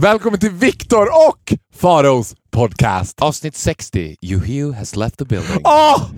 [0.00, 3.20] Välkommen till Viktor och Faros podcast.
[3.20, 4.16] Avsnitt 60.
[4.22, 5.62] Yuhio has left the building.
[5.64, 6.10] Oh,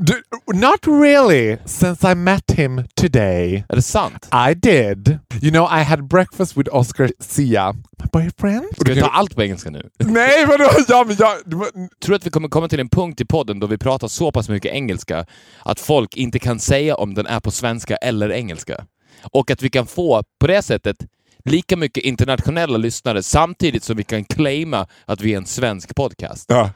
[0.00, 0.14] d-
[0.54, 3.64] not really, since I met him today.
[3.68, 4.28] Är det sant?
[4.50, 5.18] I did.
[5.42, 8.64] You know, I had breakfast with Oscar Sia, my boyfriend.
[8.80, 9.90] Ska vi ta allt på engelska nu?
[9.98, 10.70] Nej, vadå?
[10.88, 11.36] Ja, men jag...
[11.44, 14.08] du Tror du att vi kommer komma till en punkt i podden då vi pratar
[14.08, 15.26] så pass mycket engelska
[15.62, 18.86] att folk inte kan säga om den är på svenska eller engelska?
[19.22, 20.96] Och att vi kan få, på det sättet,
[21.44, 26.44] lika mycket internationella lyssnare samtidigt som vi kan claima att vi är en svensk podcast.
[26.48, 26.70] Ja.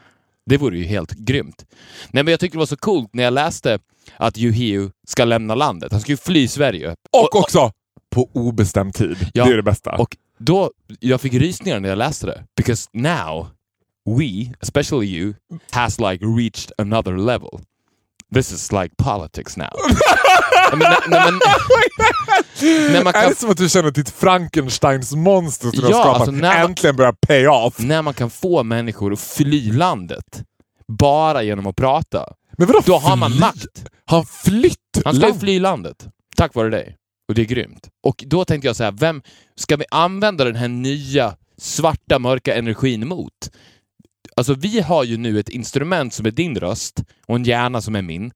[0.45, 1.65] Det vore ju helt grymt.
[2.11, 3.79] Nej, men jag tyckte det var så coolt när jag läste
[4.17, 5.91] att Yuhio ska lämna landet.
[5.91, 6.95] Han ska ju fly Sverige.
[7.11, 7.71] Och också
[8.09, 9.17] på obestämd tid.
[9.33, 9.95] Ja, Det är det bästa.
[9.95, 12.43] Och då, jag fick rysningar när jag läste det.
[12.57, 13.47] Because now,
[14.19, 15.33] we, especially you,
[15.71, 17.59] has like reached another level.
[18.33, 19.67] This is like politics now.
[20.71, 21.39] Nej, men, nej, nej, men,
[22.93, 25.93] när, man Är det som att du känner att ditt Frankensteins monster som du har
[25.93, 27.79] skapat alltså när man- äntligen börjar pay off?
[27.79, 30.43] när man kan få människor att fly landet
[30.87, 32.25] bara genom att prata,
[32.57, 33.85] Men vadå då har man makt.
[34.05, 35.39] Han flytt Han ska land?
[35.39, 36.07] fly landet.
[36.37, 36.95] Tack vare dig.
[37.29, 37.87] Och det är grymt.
[38.03, 39.21] Och då tänkte jag så här, vem
[39.55, 43.33] ska vi använda den här nya svarta mörka energin mot?
[44.37, 47.95] Alltså vi har ju nu ett instrument som är din röst och en hjärna som
[47.95, 48.31] är min.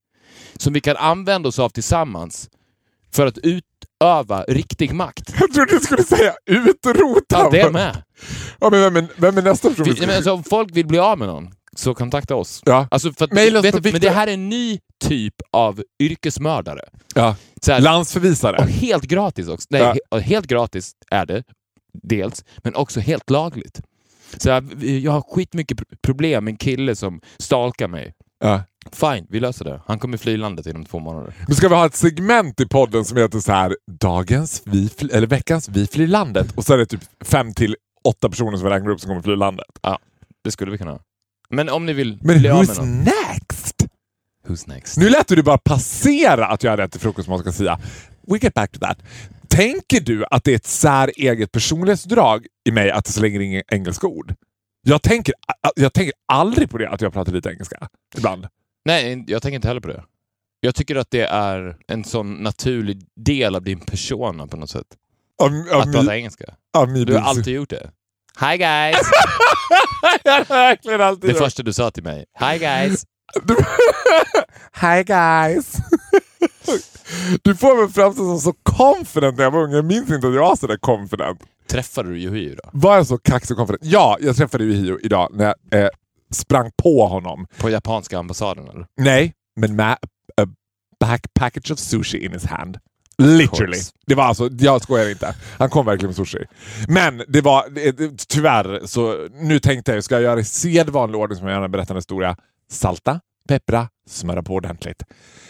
[0.58, 2.50] Som vi kan använda oss av tillsammans
[3.14, 5.34] för att utöva riktig makt.
[5.40, 7.22] Jag trodde du skulle säga utrota.
[7.30, 8.04] Ja, det med.
[8.60, 9.86] Ja, men vem, är, vem är nästa person?
[10.00, 12.62] vi men alltså, om folk vill bli av med någon, så kontakta oss.
[12.66, 12.88] Ja.
[12.92, 16.82] Alltså för att, Maila oss vet men det här är en ny typ av yrkesmördare.
[17.16, 17.36] ja.
[17.62, 18.58] Så här, Landsförvisare.
[18.58, 19.68] Och helt gratis också.
[19.70, 20.18] Nej, Ja.
[20.18, 21.44] he- helt gratis är det,
[22.04, 23.82] dels, men också helt lagligt.
[24.38, 28.14] Så jag, jag har skitmycket pr- problem med en kille som stalkar mig.
[28.44, 28.64] Ja.
[28.92, 29.82] Fine, vi löser det.
[29.88, 31.34] Han kommer fly landet inom två månader.
[31.48, 35.10] Men ska vi ha ett segment i podden som heter så här Dagens vi fly,
[35.14, 38.68] eller veckans Vi flyr landet och så är det typ fem till åtta personer som
[38.68, 39.66] vi räknar upp som kommer fly landet.
[40.44, 41.00] Det skulle vi kunna ha.
[41.50, 42.98] Men om ni vill Men bli av med who's någon.
[43.04, 43.86] next?
[44.48, 44.98] Who's next?
[44.98, 47.80] Nu lät du bara passera att jag hade till frukost man ska säga.
[48.28, 48.98] We get back to that.
[49.52, 54.08] Tänker du att det är ett säreget personlighetsdrag i mig att det slänger in engelska
[54.08, 54.36] ord?
[54.84, 55.34] Jag tänker,
[55.76, 57.88] jag tänker aldrig på det att jag pratar lite engelska.
[58.18, 58.48] Ibland.
[58.86, 60.04] Nej, jag tänker inte heller på det.
[60.60, 64.88] Jag tycker att det är en sån naturlig del av din persona på något sätt.
[65.44, 66.46] Av, av, Att prata engelska.
[66.88, 67.92] min Du har alltid gjort det.
[68.40, 68.98] Hi guys!
[70.24, 71.38] jag har verkligen alltid Det gjort.
[71.44, 72.26] första du sa till mig.
[72.40, 73.04] Hi guys!
[74.82, 75.74] Hi guys!
[77.42, 79.72] Du får mig framstå som så confident när jag var ung.
[79.72, 81.40] Jag minns inte att jag var så där confident.
[81.72, 82.70] Träffade du Yuhio då?
[82.74, 83.82] Var jag så kaxig och confident?
[83.86, 85.90] Ja, jag träffade ju Hio idag när jag eh,
[86.32, 87.48] sprang på honom.
[87.58, 88.86] På japanska ambassaden eller?
[88.98, 89.98] Nej, men med
[90.38, 90.46] a
[91.00, 92.78] back package of sushi in his hand.
[93.18, 93.78] Literally.
[94.06, 95.36] Det var alltså, jag skojar inte.
[95.58, 96.46] Han kom verkligen med sushi.
[96.88, 101.38] Men det var, det, tyvärr, så nu tänkte jag, ska jag göra i sedvanlig ordning
[101.38, 102.36] som jag gärna berättar en historia.
[102.72, 105.04] Salta, peppra, smöra på ordentligt.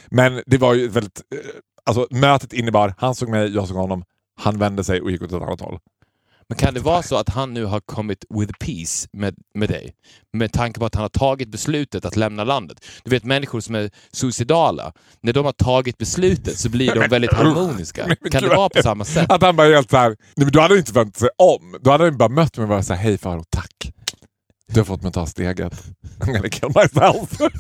[0.10, 1.40] Men det var ju väldigt, eh,
[1.86, 4.04] alltså mötet innebar, han såg mig, jag såg honom,
[4.40, 5.80] han vände sig och gick åt ett annat håll.
[6.52, 9.94] Men kan det vara så att han nu har kommit with peace med, med dig?
[10.34, 12.86] Med tanke på att han har tagit beslutet att lämna landet.
[13.04, 17.34] Du vet människor som är suicidala, när de har tagit beslutet så blir de väldigt
[17.34, 18.16] harmoniska.
[18.22, 19.32] men Kan det vara på samma sätt?
[19.32, 21.78] Att han bara helt såhär, nej men då hade han inte vänt sig om.
[21.82, 23.92] Då hade han bara mött mig och bara såhär, hej Faro, tack.
[24.68, 25.84] Du har fått mig att ta steget.
[26.20, 27.52] I'm gonna kill myself.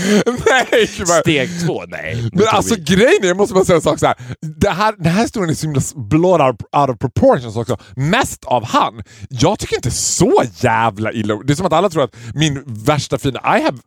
[0.50, 1.84] nej, vad- Steg två?
[1.88, 2.28] Nej.
[2.32, 4.16] Men alltså vi- grejen är, jag måste bara säga en sak så här.
[4.40, 7.76] Det här, den här historien är så himla blown out, out of proportions också.
[7.96, 9.02] Mest av han.
[9.28, 13.18] Jag tycker inte så jävla illa Det är som att alla tror att min värsta
[13.18, 13.40] fiende...
[13.44, 13.78] I have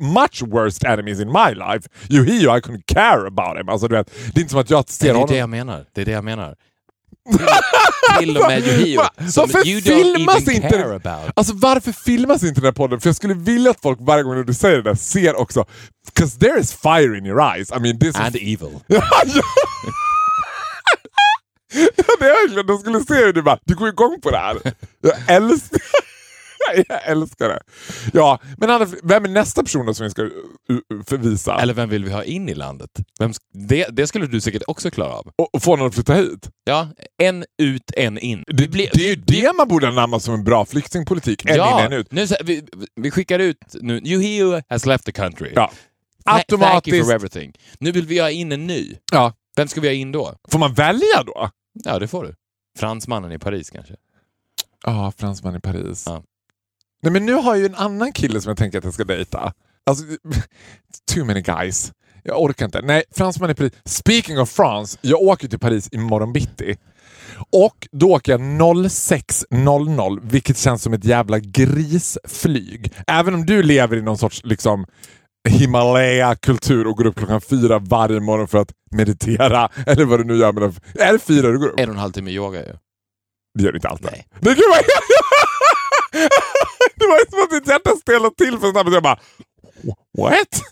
[0.00, 1.88] much worst enemies in my life.
[2.10, 3.68] Yuhio, I couldn't care about him.
[3.68, 5.28] Alltså, du vet, det är inte som att jag ser det är honom...
[5.30, 5.84] det jag menar.
[5.94, 6.54] Det är det jag menar.
[8.18, 8.64] Till, och med
[9.32, 11.32] som varför you filmas inte-.
[11.36, 13.00] Alltså varför filmas inte den här podden?
[13.00, 15.64] För jag skulle vilja att folk varje gång du säger det där ser också...
[16.06, 17.70] Because there is fire in your eyes.
[17.70, 18.80] I mean, this And evil.
[18.86, 19.42] Ja, ja.
[21.96, 24.56] det är verkligen, de skulle se hur du bara, du går igång på det här.
[25.00, 25.80] Jag älskar,
[26.88, 27.60] jag älskar det.
[28.12, 30.30] Ja, men Anna, vem är nästa person då som vi ska uh,
[30.92, 31.60] uh, förvisa?
[31.60, 32.90] Eller vem vill vi ha in i landet?
[33.18, 35.32] Vem, det, det skulle du säkert också klara av.
[35.38, 36.50] Och, och få någon att flytta hit?
[36.64, 36.88] Ja,
[37.18, 38.44] en ut, en in.
[38.46, 41.44] Det, blir- det är ju det man borde anamma som en bra flyktingpolitik.
[41.44, 42.12] En ja, in, en ut.
[42.12, 42.64] Nu, så- vi,
[42.96, 44.00] vi skickar ut nu.
[44.04, 45.52] Yuhio has left the country.
[45.54, 45.72] Ja.
[46.24, 47.06] Tha- Thank you Automatiskt.
[47.06, 47.52] for everything.
[47.78, 48.96] Nu vill vi ha in en ny.
[49.12, 49.32] Ja.
[49.56, 50.34] Vem ska vi ha in då?
[50.50, 51.50] Får man välja då?
[51.84, 52.34] Ja, det får du.
[52.78, 53.94] Fransmannen i Paris kanske.
[54.84, 56.04] Ja, fransman i Paris.
[56.06, 56.22] Ja.
[57.04, 59.04] Nej, men nu har jag ju en annan kille som jag tänker att jag ska
[59.04, 59.52] dejta.
[59.86, 60.04] Alltså,
[61.14, 61.92] too many guys.
[62.22, 62.82] Jag orkar inte.
[62.82, 63.72] Nej, fransman i Paris.
[63.84, 66.76] Speaking of France, jag åker till Paris imorgon bitti.
[67.52, 72.92] Och då åker jag 06.00 vilket känns som ett jävla grisflyg.
[73.06, 74.86] Även om du lever i någon sorts liksom
[75.48, 79.68] Himalaya-kultur och går upp klockan fyra varje morgon för att meditera.
[79.86, 80.52] Eller vad du nu gör.
[80.52, 80.74] Med den.
[80.94, 81.80] Är det fyra du går upp?
[81.80, 82.72] En och en halv timme yoga ju.
[83.58, 84.08] Det gör du inte alltid.
[84.12, 84.26] Nej.
[84.40, 84.78] Det, gud, vad...
[86.96, 88.92] det var som att mitt hjärta stelnade till för snabbt.
[88.92, 89.18] Jag bara...
[90.18, 90.62] What?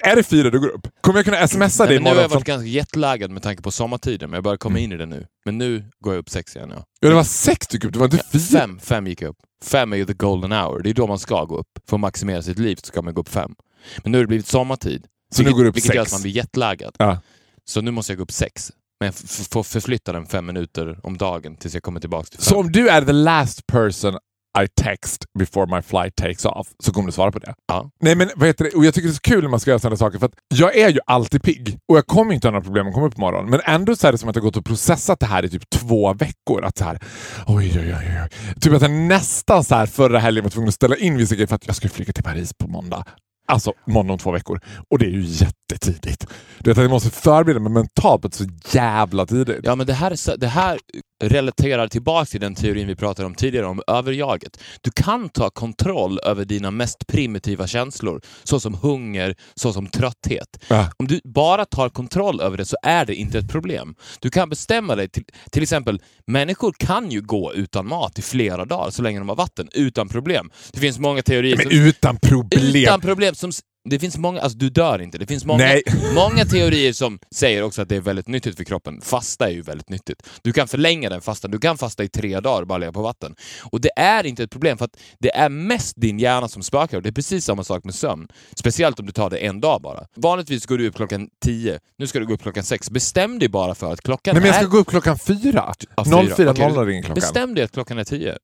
[0.00, 0.88] Är det fyra du går upp?
[1.00, 2.22] Kommer jag kunna smsa dig men nu har imorgon?
[2.22, 5.06] jag varit ganska jetlaggad med tanke på sommartiden, men jag börjar komma in i det
[5.06, 5.26] nu.
[5.44, 6.70] Men nu går jag upp sex igen.
[6.74, 6.84] Ja.
[7.00, 8.60] Ja, det var sex du gick upp, det var inte fyra.
[8.60, 9.36] Fem, fem gick jag upp.
[9.64, 10.82] Fem är ju the golden hour.
[10.82, 11.68] Det är då man ska gå upp.
[11.88, 13.54] För att maximera sitt liv så ska man gå upp fem.
[14.02, 15.06] Men nu har det blivit sommartid.
[15.34, 16.12] Så nu vilket, går du upp Vilket gör sex?
[16.12, 16.94] att man blir jetlaggad.
[16.98, 17.20] Ja.
[17.64, 18.72] Så nu måste jag gå upp sex.
[19.04, 22.44] Men jag får förflytta den fem minuter om dagen tills jag kommer tillbaka till fem.
[22.44, 24.18] Så om du är the last person
[24.62, 27.54] I text before my flight takes off så kommer du svara på det?
[27.66, 27.90] Ja.
[28.00, 28.70] Nej men vad heter det?
[28.70, 30.32] Och jag tycker det är så kul när man ska göra sådana saker för att
[30.54, 33.14] jag är ju alltid pigg och jag kommer inte ha några problem att komma upp
[33.14, 33.50] på morgonen.
[33.50, 35.70] Men ändå så är det som att jag gått och processat det här i typ
[35.70, 36.64] två veckor.
[36.64, 36.98] Att så här,
[37.46, 38.54] oj, oj, oj, oj.
[38.60, 41.46] Typ att jag nästan så här förra helgen var tvungen att ställa in vissa grejer
[41.46, 43.04] för att jag ska flyga till Paris på måndag.
[43.48, 44.60] Alltså måndag om två veckor.
[44.90, 45.22] Och det är ju
[45.72, 46.26] jättetidigt.
[46.58, 49.60] Du vet att jag måste förbereda mig mentalt på så jävla tidigt.
[49.62, 50.78] Ja, men det här, det här
[51.22, 54.60] relaterar tillbaka till den teorin vi pratade om tidigare, om överjaget.
[54.80, 60.64] Du kan ta kontroll över dina mest primitiva känslor, såsom hunger, såsom trötthet.
[60.68, 60.90] Ja.
[60.96, 63.94] Om du bara tar kontroll över det så är det inte ett problem.
[64.20, 68.64] Du kan bestämma dig, till, till exempel, människor kan ju gå utan mat i flera
[68.64, 70.50] dagar så länge de har vatten, utan problem.
[70.72, 71.78] Det finns många teorier Men som...
[71.78, 72.74] utan problem.
[72.74, 73.34] Utan problem.
[73.34, 73.52] Som,
[73.90, 75.18] det finns många, alltså du dör inte.
[75.18, 75.82] Det finns många, Nej.
[76.14, 79.00] många teorier som säger också att det är väldigt nyttigt för kroppen.
[79.00, 80.28] Fasta är ju väldigt nyttigt.
[80.42, 81.50] Du kan förlänga den fastan.
[81.50, 83.34] Du kan fasta i tre dagar bara leva på vatten.
[83.72, 86.96] Och det är inte ett problem för att det är mest din hjärna som spökar.
[86.96, 88.28] Och det är precis samma sak med sömn.
[88.56, 90.06] Speciellt om du tar det en dag bara.
[90.16, 91.80] Vanligtvis går du upp klockan tio.
[91.98, 92.90] Nu ska du gå upp klockan sex.
[92.90, 94.70] Bestäm dig bara för att klockan Nej, men jag ska är...
[94.70, 95.74] gå upp klockan fyra.
[95.96, 96.22] Ja, fyra.
[96.22, 97.14] 04.00 Okej, ringer klockan.
[97.14, 98.38] Bestäm dig att klockan är tio.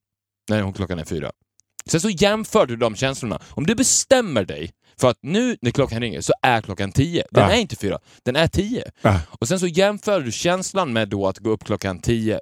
[0.51, 1.31] Nej, hon klockan är fyra.
[1.87, 3.41] Sen så jämför du de känslorna.
[3.49, 7.25] Om du bestämmer dig för att nu när klockan ringer så är klockan tio.
[7.31, 7.51] Den Ja.
[7.51, 8.85] är inte fyra, den är tio.
[9.03, 9.21] Ja.
[9.29, 12.41] Och sen så jämför du känslan med då att gå upp klockan tio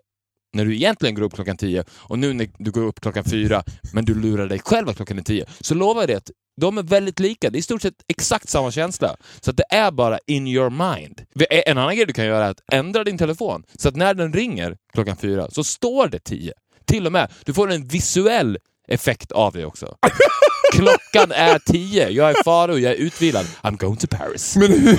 [0.56, 3.62] när du egentligen går upp klockan tio och nu när du går upp klockan fyra
[3.93, 5.46] men du lurar dig själv att klockan är tio.
[5.60, 7.50] Så lovar jag dig att de är väldigt lika.
[7.50, 9.16] Det är i stort sett exakt samma känsla.
[9.40, 11.22] Så det är bara in your mind.
[11.50, 14.32] En annan grej du kan göra är att ändra din telefon så att när den
[14.32, 16.52] ringer klockan fyra så står det tio.
[16.84, 17.31] Till och med.
[17.44, 18.58] Du får en visuell
[18.88, 19.96] effekt av det också.
[20.73, 22.08] Klockan är tio.
[22.08, 23.46] Jag är Faro, jag är utvilad.
[23.62, 24.56] I'm going to Paris.
[24.56, 24.99] Men hur...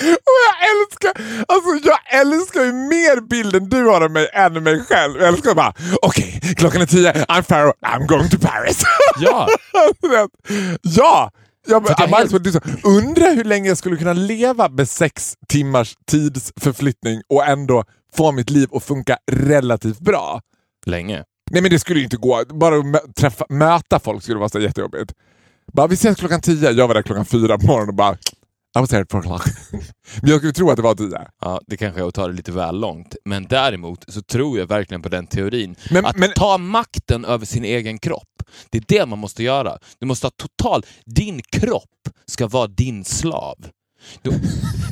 [0.00, 4.84] Och jag älskar, alltså jag älskar ju mer bilden du har av mig än mig
[4.84, 5.20] själv.
[5.20, 5.72] Jag älskar bara,
[6.02, 8.82] okej, klockan är tio, I'm Pharaoh, I'm going to Paris.
[9.20, 9.48] Ja,
[10.02, 10.30] Du vet,
[10.82, 11.30] ja!
[11.66, 12.84] Jag, helt- helt...
[12.84, 17.84] Undrar hur länge jag skulle kunna leva med sex timmars tidsförflyttning och ändå
[18.16, 20.40] få mitt liv att funka relativt bra.
[20.86, 21.24] länge.
[21.50, 22.42] Nej men det skulle ju inte gå.
[22.48, 25.12] Bara att träffa, möta folk skulle vara så jättejobbigt.
[25.72, 26.70] Bara, vi ses klockan tio.
[26.70, 28.14] Jag var där klockan fyra på morgonen och bara
[28.76, 29.42] I was there at four o'clock.
[30.22, 31.18] men jag skulle tro att det var tio.
[31.40, 33.16] Ja, det kanske är att ta det lite väl långt.
[33.24, 35.76] Men däremot så tror jag verkligen på den teorin.
[35.90, 38.42] Men- att men- ta makten över sin egen kropp.
[38.70, 39.78] Det är det man måste göra.
[39.98, 40.82] Du måste ha total...
[41.04, 43.56] Din kropp ska vara din slav.
[44.22, 44.40] Du,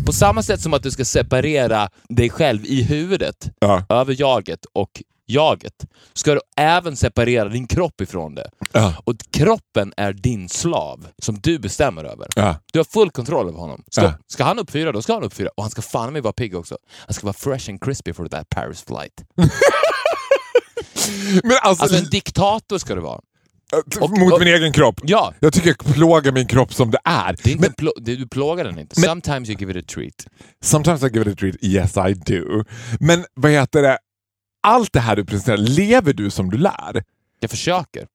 [0.07, 3.85] på samma sätt som att du ska separera dig själv i huvudet, Ja.
[3.89, 8.51] över jaget och jaget, ska du även separera din kropp ifrån det.
[8.73, 8.95] Ja.
[9.05, 12.27] Och kroppen är din slav som du bestämmer över.
[12.37, 12.57] Ja.
[12.73, 13.83] Du har full kontroll över honom.
[13.91, 15.49] Ska, ska han upp fyra, då ska han upp fyra.
[15.57, 16.77] Och han ska fan mig vara pigg också.
[17.07, 19.25] Han ska vara fresh and crispy for that Paris flight.
[21.43, 23.21] Men alltså, Alltså en diktator ska du vara.
[24.01, 25.01] Och- mot och- min egen kropp.
[25.03, 27.37] Ja, Jag tycker jag plågar min kropp som det är.
[27.43, 29.01] det är inte Men en plå- du plågar den inte.
[29.01, 30.27] Men- Sometimes you give it a treat.
[30.65, 32.65] sometimes I give it a treat, yes I do.
[33.01, 33.99] Men vad heter det?
[34.63, 37.03] Allt det här du presenterar, lever du som du lär?
[37.41, 38.07] Jag försöker.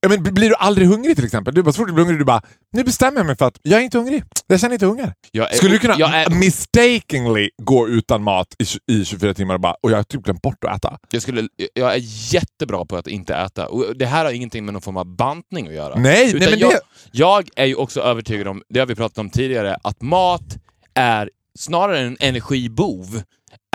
[0.00, 1.54] Ja, men blir du aldrig hungrig till exempel?
[1.54, 3.58] Du bara, så fort du blir hungrig, du bara, nu bestämmer jag mig för att
[3.62, 4.24] jag är inte hungrig.
[4.46, 5.12] Jag känner inte hunger.
[5.32, 9.74] Är, Skulle du kunna är, mistakenly gå utan mat i, i 24 timmar och bara,
[9.82, 10.98] och jag har typ glömt bort att äta?
[11.10, 12.00] jag, skulle, jag är
[12.34, 13.68] jättebra på att inte äta.
[13.68, 15.98] Och det här har ingenting med någon form av bantning att göra.
[15.98, 16.80] Nej, Utan nej men jag, det...
[17.12, 20.56] jag är ju också övertygad om, det har vi pratat om tidigare, att mat
[20.94, 23.22] är snarare en energibov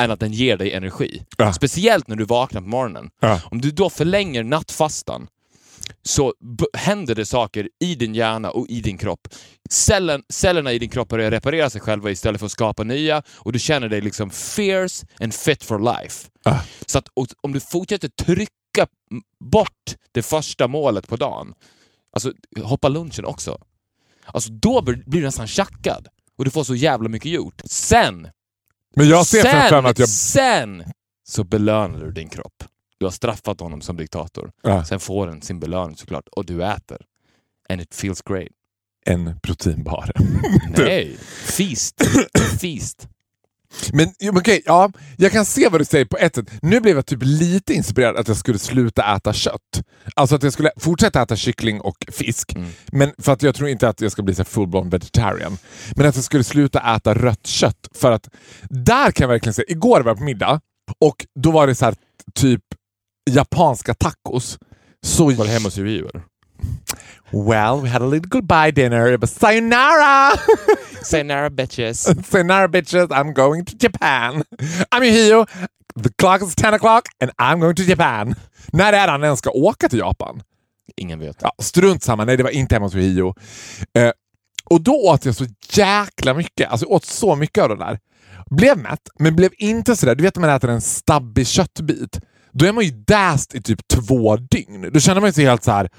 [0.01, 1.23] än att den ger dig energi.
[1.37, 1.53] Ja.
[1.53, 3.09] Speciellt när du vaknar på morgonen.
[3.19, 3.41] Ja.
[3.51, 5.27] Om du då förlänger nattfastan
[6.01, 6.33] så
[6.73, 9.27] händer det saker i din hjärna och i din kropp.
[9.69, 13.51] Cellen, cellerna i din kropp börjar reparera sig själva istället för att skapa nya och
[13.53, 16.29] du känner dig liksom fierce and fit for life.
[16.43, 16.59] Ah.
[16.85, 17.07] Så att
[17.41, 18.87] om du fortsätter trycka
[19.39, 21.53] bort det första målet på dagen,
[22.11, 23.57] alltså hoppa lunchen också,
[24.25, 27.61] alltså då blir du nästan tjackad och du får så jävla mycket gjort.
[27.65, 28.27] Sen
[28.95, 30.09] Men jag ser framför mig att jag...
[30.09, 30.83] sen
[31.27, 32.63] så belönar du din kropp.
[33.03, 34.51] Du har straffat honom som diktator.
[34.61, 36.27] Ja, Sen får den sin belöning såklart.
[36.27, 36.97] Och du äter.
[37.69, 38.47] And it feels great.
[39.05, 40.11] en proteinbar.
[40.77, 42.01] Nej, feast.
[42.61, 43.07] feast.
[43.93, 46.51] Men okej, ja, jag kan se vad du säger på ett sätt.
[46.61, 49.83] Nu blev jag typ lite inspirerad att jag skulle sluta äta kött.
[50.15, 52.55] Alltså att jag skulle fortsätta äta kyckling och fisk.
[52.55, 52.69] Mm.
[52.91, 55.57] Men för att jag tror inte att jag ska bli så full-blown vegetarian.
[55.95, 57.87] Men att jag skulle sluta äta rött kött.
[57.95, 58.29] För att
[58.69, 60.61] där kan jag verkligen säga, igår var jag på middag
[60.99, 61.95] och då var det så här
[62.35, 62.61] typ
[63.29, 64.57] japanska tacos.
[65.05, 66.23] Så Var det hemma hos eller?
[67.31, 69.17] Well, we had a little goodbye dinner.
[69.17, 70.31] But sayonara!
[71.03, 72.27] Sayonara bitches.
[72.29, 74.43] sayonara bitches, I'm going to Japan.
[74.91, 75.45] I'm Yohio.
[75.95, 78.35] The clock is 10 o'clock and I'm going to Japan.
[78.71, 80.41] När är han ens ska åka till Japan?
[80.97, 81.37] Ingen vet.
[81.41, 83.33] Ja, strunt samma, nej det var inte hemma hos Yohio.
[83.97, 84.11] Eh,
[84.65, 86.69] och då åt jag så jäkla mycket.
[86.69, 87.99] Alltså jag åt så mycket av det där.
[88.49, 90.15] Blev mätt, men blev inte sådär.
[90.15, 92.19] Du vet när man äter en stabbig köttbit.
[92.51, 94.89] Då är man ju däst i typ två dygn.
[94.93, 95.89] Då känner man sig helt så här.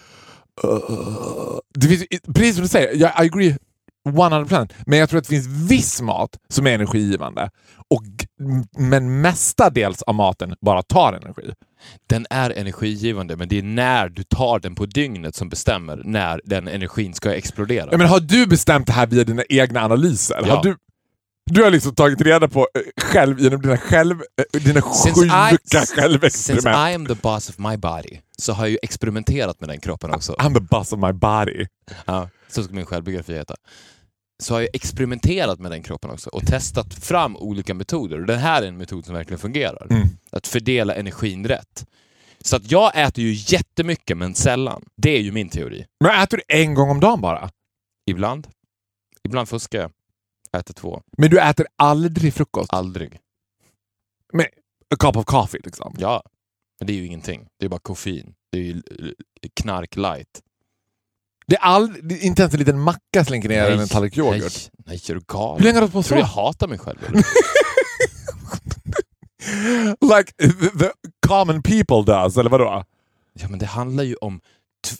[0.64, 3.56] Uh, det finns, precis som du säger, jag I agree
[4.08, 4.72] 100%.
[4.86, 7.50] Men jag tror att det finns viss mat som är energigivande.
[7.90, 8.02] Och,
[8.78, 11.52] men mestadels av maten bara tar energi.
[12.08, 16.40] Den är energigivande, men det är när du tar den på dygnet som bestämmer när
[16.44, 17.88] den energin ska explodera.
[17.90, 20.42] Ja, men har du bestämt det här via dina egna analyser?
[20.46, 20.56] Ja.
[20.56, 20.76] Har du,
[21.50, 24.20] du har liksom tagit reda på eh, själv genom dina, själv,
[24.54, 26.76] eh, dina Since sjuka I- Since självexperiment.
[26.90, 30.14] I am the boss of my body så har jag ju experimenterat med den kroppen
[30.14, 30.32] också.
[30.32, 31.66] I'm the boss of my body.
[32.06, 33.54] Ja, så ska min självbiografi heta.
[34.42, 38.20] Så har jag experimenterat med den kroppen också och testat fram olika metoder.
[38.20, 39.86] Och den här är en metod som verkligen fungerar.
[39.90, 40.08] Mm.
[40.32, 41.86] Att fördela energin rätt.
[42.40, 44.84] Så att jag äter ju jättemycket men sällan.
[44.96, 45.84] Det är ju min teori.
[46.04, 47.50] Men äter du en gång om dagen bara?
[48.10, 48.46] Ibland.
[49.24, 49.90] Ibland fuskar jag.
[50.54, 51.02] Äter två.
[51.18, 52.72] Men du äter aldrig frukost?
[52.72, 53.20] Aldrig.
[54.32, 54.46] Men
[54.94, 55.94] a cup of coffee liksom?
[55.98, 56.22] Ja.
[56.80, 57.46] Men det är ju ingenting.
[57.60, 58.34] Det är bara koffein.
[58.52, 58.82] Det är ju
[59.60, 60.42] knark light.
[61.46, 64.42] Det är, all, inte ens en liten macka slinker ner i en tallrik yoghurt?
[64.42, 65.58] Nej, nej, är du galen?
[65.58, 66.40] Hur länge har du hållit på Tror du jag så?
[66.40, 66.98] hatar mig själv?
[70.00, 70.32] like
[70.78, 70.90] the,
[71.26, 72.84] common people does, eller vadå?
[73.32, 74.40] ja, men det handlar ju om...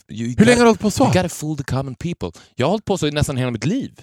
[0.07, 1.03] Hur länge har du hållit på så?
[1.03, 2.31] You gotta fool the common people.
[2.55, 4.01] Jag har hållit på så i nästan hela mitt liv.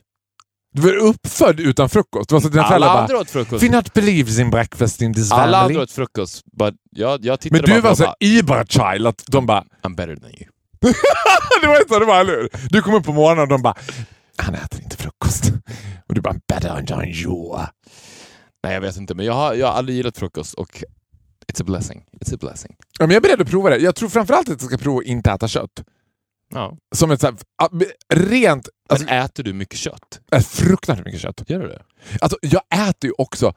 [0.73, 2.29] Du var uppfödd utan frukost?
[2.29, 3.65] Du var så dina Alla andra bara åt frukost.
[3.65, 5.75] Do not believe in breakfast in this Alla family.
[5.75, 6.43] andra åt frukost.
[6.59, 10.17] But jag, jag Men du bara var så bara, Ibar-child, att de bara I'm better
[10.17, 10.47] than you.
[11.61, 12.49] det var så det var, eller hur?
[12.71, 13.75] Du kom upp på morgonen och de bara
[14.37, 15.53] han äter inte frukost.
[16.09, 17.59] Och du bara better than you.
[18.65, 19.15] Nej, jag vet inte.
[19.15, 20.85] Men jag har, jag har aldrig gillat frukost och
[21.53, 22.05] it's a blessing.
[22.21, 22.77] It's a blessing.
[22.99, 23.77] Ja, men jag är beredd att prova det.
[23.77, 25.85] Jag tror framförallt att jag ska prova att inte äta kött.
[26.55, 26.77] Ja.
[26.95, 27.37] Som ett så här,
[28.15, 30.21] rent, alltså, Men äter du mycket kött?
[30.33, 31.43] äh, fruktansvärt mycket kött.
[31.47, 31.83] Gör du det?
[32.21, 33.53] Alltså, jag äter ju också,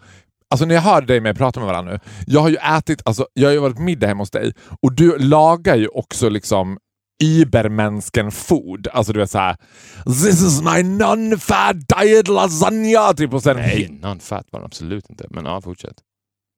[0.50, 3.28] alltså när jag hör dig med prata med varandra nu, jag har ju ätit, alltså,
[3.34, 6.78] jag har ju varit middag hemma hos dig och du lagar ju också liksom
[7.24, 8.88] Ibermänsken food.
[8.88, 9.58] Alltså du vet såhär
[10.06, 13.14] This is my non-fat diet lasagna!
[13.14, 15.28] Typ och sen Nej, non-fat var den absolut inte.
[15.30, 15.96] Men ja, fortsätt.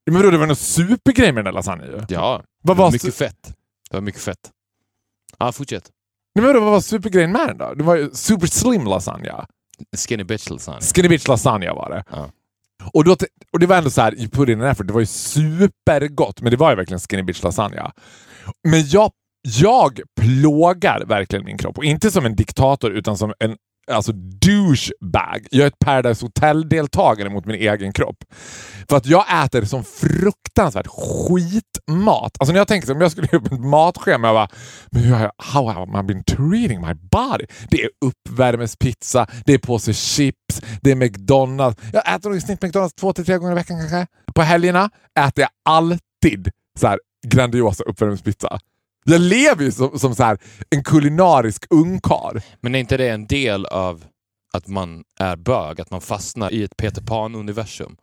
[0.06, 2.02] Men vadå, det var någon supergrej med den där lasagnen ju.
[2.10, 3.54] Ja, Vad det var var, mycket fett.
[3.90, 4.52] Det var mycket fett.
[5.38, 5.90] Ja, fortsätt.
[6.44, 7.74] Nej, men vad var supergrejen med den då?
[7.74, 9.46] Det var ju super slim lasagna.
[10.08, 10.82] Skinny bitch lasagna.
[10.82, 12.04] Skinny bitch lasagna var det.
[12.12, 12.30] Ja.
[12.94, 13.16] Och, då,
[13.52, 14.88] och det var ändå så här, you put in an effort.
[14.88, 17.92] Det var ju supergott, men det var ju verkligen skinny bitch lasagna.
[18.68, 21.78] Men jag, jag plågar verkligen min kropp.
[21.78, 23.56] Och inte som en diktator, utan som en
[23.92, 25.48] alltså douchebag.
[25.52, 28.24] Jag är ett Paradise Hotel-deltagare mot min egen kropp.
[28.90, 32.38] För att jag äter som fruktansvärt skitmat.
[32.40, 34.50] Alltså när jag tänker om jag skulle göra upp ett matschema, jag bara,
[34.92, 37.46] men hur har jag, how have I been treating my body?
[37.70, 41.82] Det är uppvärmespizza, det är påse chips, det är McDonalds.
[41.94, 44.08] Jag äter nog i snitt McDonalds två till tre gånger i veckan kanske.
[44.36, 44.90] På helgerna
[45.20, 48.60] äter jag alltid så här grandiosa uppvärmningspizza.
[49.10, 50.38] Jag lever ju som, som så här,
[50.70, 52.40] en kulinarisk ungkarl.
[52.62, 54.04] Men är inte det en del av
[54.54, 55.82] att man är bög?
[55.82, 57.96] Att man fastnar i ett Peter Pan-universum?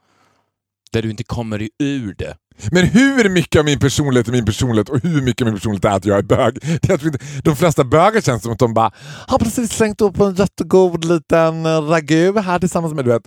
[0.95, 2.37] Där du inte kommer ur det.
[2.73, 5.85] Men hur mycket av min personlighet är min personlighet och hur mycket av min personlighet
[5.85, 6.59] är att jag är bög?
[6.89, 7.01] Jag
[7.45, 8.93] de flesta bögar känns som att de bara
[9.27, 13.23] har precis slängt upp en jättegod liten eh, ragu här tillsammans med du vet.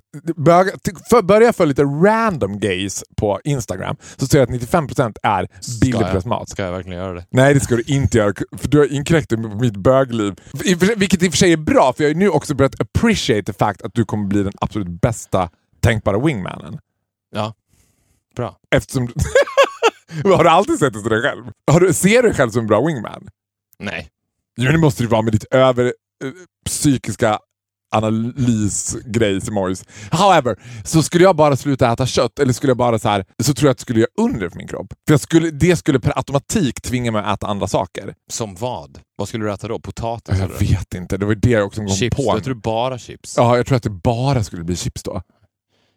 [0.83, 5.47] Ty- för, börjar för lite random gays på Instagram så ser jag att 95% är
[5.81, 6.25] billigpressmat.
[6.25, 6.49] mat.
[6.49, 7.25] Ska jag verkligen göra det?
[7.29, 10.33] Nej det ska du inte göra, för du har inkräktat på mitt bögliv.
[10.95, 13.53] Vilket i och för sig är bra, för jag har nu också börjat appreciate the
[13.53, 15.49] fact att du kommer bli den absolut bästa
[15.81, 16.77] tänkbara wingmanen.
[17.35, 17.53] Ja.
[18.35, 18.57] Bra.
[18.75, 19.13] Eftersom du...
[20.35, 21.43] har du alltid sett det till dig själv?
[21.71, 23.27] Har du, ser du dig själv som en bra wingman?
[23.79, 24.09] Nej.
[24.57, 25.85] Jo, det måste du vara med ditt över
[26.23, 26.31] eh,
[26.65, 27.39] psykiska
[27.91, 29.83] analysgrejs emojis.
[30.11, 33.53] However, så skulle jag bara sluta äta kött eller skulle jag bara så här, så
[33.53, 34.93] tror jag att det skulle göra under för min kropp.
[35.07, 38.15] För jag skulle, det skulle per automatik tvinga mig att äta andra saker.
[38.31, 38.99] Som vad?
[39.17, 39.79] Vad skulle du äta då?
[39.79, 40.39] Potatis?
[40.39, 42.17] Jag vet inte, det var det jag också kom Chips?
[42.17, 42.23] på.
[42.23, 43.37] Jag tror bara chips.
[43.37, 45.21] Ja, jag tror att det bara skulle bli chips då.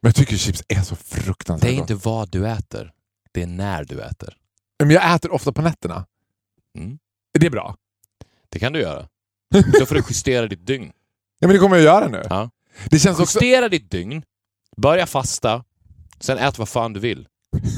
[0.02, 2.92] Men jag tycker chips är så fruktansvärt Det är inte vad du äter,
[3.33, 4.37] det är när du äter.
[4.78, 6.07] Men jag äter ofta på nätterna.
[6.78, 6.99] Mm.
[7.35, 7.76] Är det bra?
[8.49, 9.09] Det kan du göra.
[9.80, 10.92] Då får du justera ditt dygn.
[11.38, 12.23] Ja, men det kommer jag göra nu.
[12.30, 12.50] Ja.
[12.90, 13.42] Det känns också...
[13.42, 14.23] Justera ditt dygn,
[14.76, 15.64] börja fasta,
[16.21, 17.28] sen ät vad fan du vill.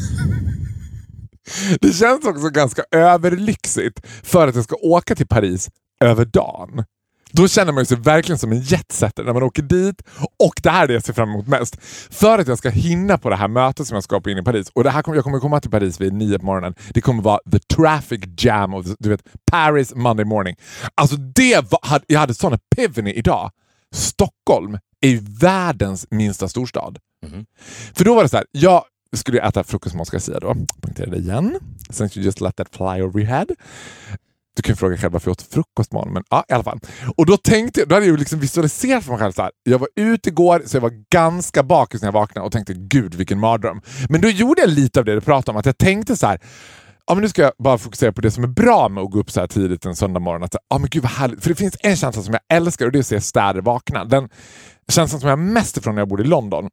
[1.81, 6.85] Det känns också ganska överlyxigt för att jag ska åka till Paris över dagen.
[7.33, 10.03] Då känner man sig verkligen som en jetsetter när man åker dit
[10.39, 11.77] och det här är det jag ser fram emot mest.
[12.11, 14.43] För att jag ska hinna på det här mötet som jag ska på in i
[14.43, 14.71] Paris.
[14.75, 16.75] Och det här kommer, jag kommer komma till Paris vid nio på morgonen.
[16.95, 20.57] Det kommer vara the traffic jam of du vet, Paris Monday morning.
[20.95, 23.51] Alltså det var, jag hade sån epiphany idag.
[23.95, 26.99] Stockholm är världens minsta storstad.
[27.27, 27.47] Mhm.
[27.95, 28.85] För då var det så här, jag
[29.17, 30.57] skulle äta frukostmat ska jag säga då.
[30.81, 31.59] Poängtera det igen.
[32.01, 33.47] You just let that fly over your head.
[34.57, 36.81] Du kan ju fråga själv varför jag åt frukostmål, men ja, i alla fall.
[37.17, 39.51] Och då tänkte jag, då hade jag liksom visualiserat för mig själv så här.
[39.63, 43.15] Jag var ute igår, så jag var ganska bakis när jag vaknade och tänkte gud
[43.15, 43.81] vilken mardröm.
[44.09, 46.41] Men då gjorde jag lite av det du pratade om, att jag tänkte så här.
[47.07, 49.19] Ja, men nu ska jag bara fokusera på det som är bra med att gå
[49.21, 50.43] upp så här tidigt en söndag morgon.
[50.43, 51.43] Att, ja, men gud vad härligt.
[51.43, 54.05] För det finns en känsla som jag älskar och det är att se städer vakna.
[54.05, 54.29] Den
[54.89, 56.69] känslan som jag har mest ifrån när jag bodde i London.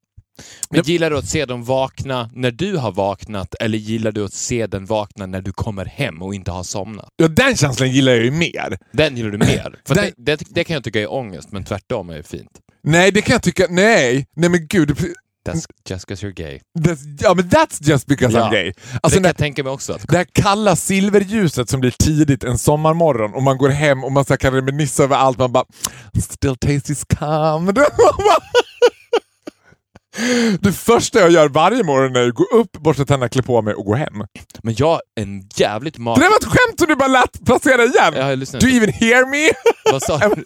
[0.69, 4.33] Men gillar du att se dem vakna när du har vaknat eller gillar du att
[4.33, 7.09] se den vakna när du kommer hem och inte har somnat?
[7.15, 8.77] Ja, den känslan gillar jag ju mer.
[8.91, 9.75] Den gillar du mer.
[9.87, 12.51] För Den- det, det, det kan jag tycka är ångest, men tvärtom är fint.
[12.83, 13.65] Nej, det kan jag tycka.
[13.69, 14.87] Nej, nej men gud.
[14.87, 15.13] det-
[15.51, 16.59] That's just 'cause you're gay.
[16.79, 18.47] That's, ja, men that's just because Ja.
[18.47, 18.63] I'm gay.
[18.63, 19.93] det Alltså, kan när, jag tänka mig också.
[19.93, 24.11] Att, det här kalla silverljuset som blir tidigt en sommarmorgon och man går hem och
[24.11, 25.37] man så kan reminissa över allt.
[25.37, 25.65] Man bara
[26.21, 27.65] “Still taste is calm”.
[30.59, 33.73] Det första jag gör varje morgon är att gå upp, borsta tänderna, klä på mig
[33.73, 34.13] och gå hem.
[34.63, 36.19] men jag är en jävligt Det mag...
[36.19, 38.39] där var ett skämt som du bara lät placera igen!
[38.39, 38.61] Lyssnat.
[38.61, 39.49] Do you even hear me?
[39.91, 40.43] Vad sa du?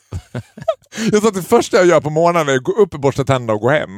[1.11, 3.53] Jag sa att det första jag gör på morgonen är att gå upp, borsta tänderna
[3.53, 3.89] och gå hem.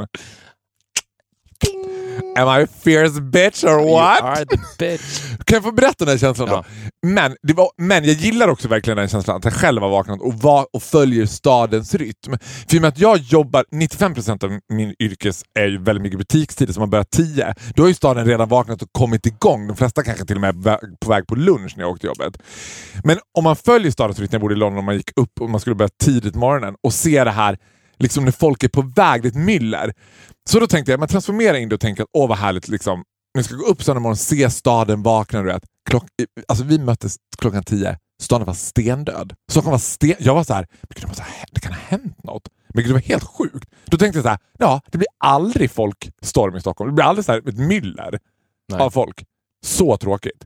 [2.38, 4.20] Am I a fierce bitch or what?
[4.20, 5.22] You are the bitch.
[5.46, 6.56] Kan jag få berätta den här känslan Ja.
[6.56, 6.64] då?
[7.08, 10.22] Men, det var, men jag gillar också verkligen den känslan att jag själv har vaknat
[10.22, 12.38] och, var, och följer stadens rytm.
[12.70, 16.20] För i och med att jag jobbar, 95% av min yrkes är ju väldigt mycket
[16.20, 17.54] butikstider som man börjar 10.
[17.76, 19.68] Då har ju staden redan vaknat och kommit igång.
[19.68, 22.08] De flesta kanske till och med är på väg på lunch när jag åkte till
[22.20, 22.42] jobbet.
[23.04, 25.50] Men om man följer stadens rytm, jag bodde i London och man gick upp och
[25.50, 27.58] man skulle börja tidigt morgonen och ser det här
[27.98, 29.94] liksom när folk är på väg, det är ett myller.
[30.50, 33.04] Så då tänkte jag, man transformerar in det och tänker att åh vad härligt, liksom,
[33.34, 35.42] jag ska gå upp söndag morgon, se staden vakna.
[35.42, 35.64] Du vet.
[35.90, 36.04] Klock,
[36.48, 39.34] alltså vi möttes klockan tio, staden var stendöd.
[39.52, 40.16] Stockholm var sten...
[40.20, 42.50] Jag var så här, men gud, det, ha, det kan ha hänt något.
[42.74, 43.70] Men gud, det var helt sjukt.
[43.86, 46.90] Då tänkte jag så här, ja, det blir aldrig folkstorm i Stockholm.
[46.90, 48.20] Det blir aldrig så här ett myller
[48.72, 48.82] Nej.
[48.82, 49.24] av folk.
[49.66, 50.46] Så tråkigt.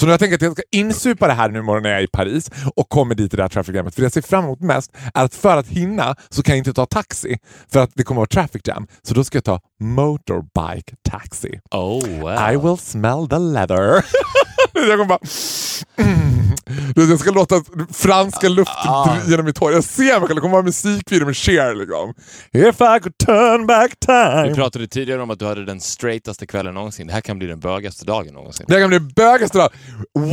[0.00, 1.98] Så nu har jag tänkt att jag ska insupa det här nu imorgon när jag
[1.98, 3.94] är i Paris och kommer dit i det här traffic jammet.
[3.94, 6.58] För det jag ser fram emot mest är att för att hinna så kan jag
[6.58, 7.38] inte ta taxi
[7.72, 8.86] för att det kommer att vara traffic jam.
[9.02, 11.60] Så då ska jag ta motorbike taxi.
[11.70, 12.52] Oh, wow.
[12.52, 14.04] I will smell the leather.
[14.72, 15.18] jag kommer bara...
[15.96, 16.26] Mm.
[16.94, 19.16] Jag ska låta franska luft Ah.
[19.26, 19.72] genom mitt hår.
[19.72, 21.74] Jag ser mig själv, det kommer vara musikvideo med Cher.
[21.74, 22.14] Liksom.
[22.52, 24.54] If I could turn back Du time.
[24.54, 27.06] pratade tidigare om att du hade den straightaste kvällen någonsin.
[27.06, 28.66] Det här kan bli den bögaste dagen någonsin.
[28.68, 29.70] Det här kan bli bögaste dag.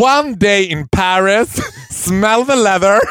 [0.02, 1.50] One day in Paris,
[1.92, 3.00] smell the leather.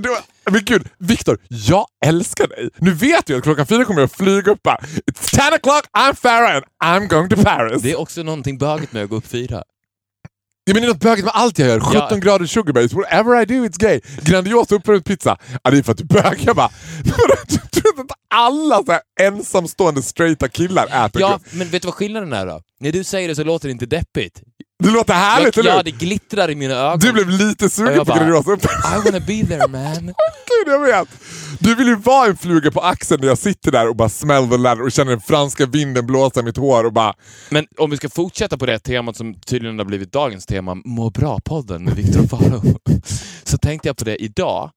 [0.00, 0.16] Du
[0.50, 2.68] Men gud, Viktor, jag älskar dig.
[2.78, 4.76] Nu vet jag att klockan fyra kommer jag flyga upp bara.
[4.76, 7.82] It's 10 o'clock, I'm Farah and I'm going to Paris.
[7.82, 9.62] Det är också någonting bögigt med att gå upp fyra.
[10.64, 11.80] Ja, men det är något bögigt med allt jag gör.
[11.80, 12.16] 17 Ja.
[12.16, 14.00] grader sugarbase, whatever I do it's gay.
[14.22, 15.36] Grandiosa uppvärmd pizza.
[15.64, 16.38] Ja, det är för att du bögar.
[16.44, 16.70] Jag bara,
[17.48, 21.42] jag tror att alla så här ensamstående straighta killar äter Ja, gott.
[21.52, 22.62] men vet du vad skillnaden är då?
[22.80, 24.42] När du säger det så låter det inte deppigt.
[24.78, 26.98] Det låter härligt, Jag, eller ja, det glittrar i mina ögon.
[26.98, 30.04] Du blev lite sugen på uppvärmd I wanna be there man.
[30.64, 31.08] Gud, jag vet.
[31.60, 34.48] Du vill ju vara en fluga på axeln när jag sitter där och bara smell
[34.48, 37.14] the ladder och känner den franska vinden blåsa i mitt hår och bara...
[37.50, 41.10] Men om vi ska fortsätta på det temat som tydligen har blivit dagens tema, Må
[41.10, 42.62] bra-podden med Viktor och Faro.
[43.44, 44.70] Så tänkte jag på det idag.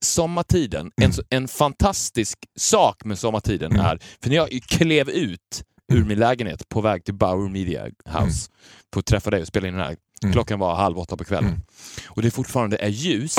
[0.00, 6.18] Sommartiden, en, en fantastisk sak med sommartiden är, för när jag klev ut ur min
[6.18, 8.50] lägenhet på väg till Bauer Media House
[8.92, 9.96] för att träffa dig och spela in den här.
[10.32, 11.60] Klockan var halv åtta på kvällen.
[12.08, 13.38] Och det fortfarande är ljust.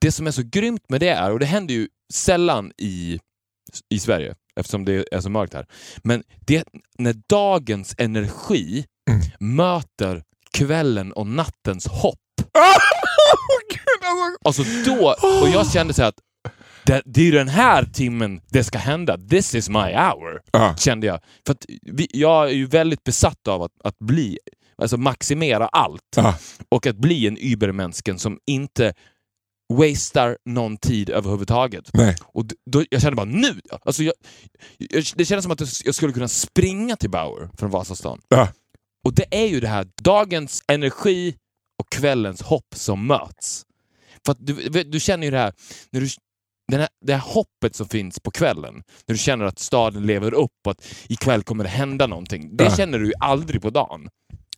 [0.00, 3.18] Det som är så grymt med det är, och det händer ju sällan i,
[3.90, 5.66] i Sverige eftersom det är så mörkt här,
[6.02, 6.64] men det
[6.98, 8.84] när dagens energi
[9.40, 12.18] möter kvällen och nattens hopp.
[13.70, 14.08] Gud,
[14.44, 14.62] alltså.
[14.62, 16.18] Alltså då, och jag kände så här att
[16.88, 19.18] det, det är den här timmen det ska hända.
[19.30, 20.76] This is my hour, Ja.
[20.78, 21.20] kände jag.
[21.46, 24.38] För vi, jag är ju väldigt besatt av att, att bli,
[24.82, 26.02] alltså maximera allt.
[26.16, 26.38] Ja.
[26.68, 28.94] Och att bli en übermännisken som inte
[29.72, 31.90] wastar någon tid överhuvudtaget.
[31.92, 32.16] Nej.
[32.24, 33.60] Och då, jag kände bara nu!
[33.84, 34.14] Alltså jag,
[34.78, 38.20] jag, det kändes som att jag skulle kunna springa till Bauer från Vasastan.
[38.28, 38.48] Ja.
[39.04, 41.34] Och det är ju det här dagens energi
[41.78, 43.62] och kvällens hopp som möts.
[44.26, 45.52] För du, du känner ju det här,
[45.90, 46.08] när du,
[46.68, 48.74] den här, det här hoppet som finns på kvällen,
[49.06, 52.56] när du känner att staden lever upp och att ikväll kommer det hända någonting.
[52.56, 52.76] Det Ja.
[52.76, 54.08] känner du ju aldrig på dagen.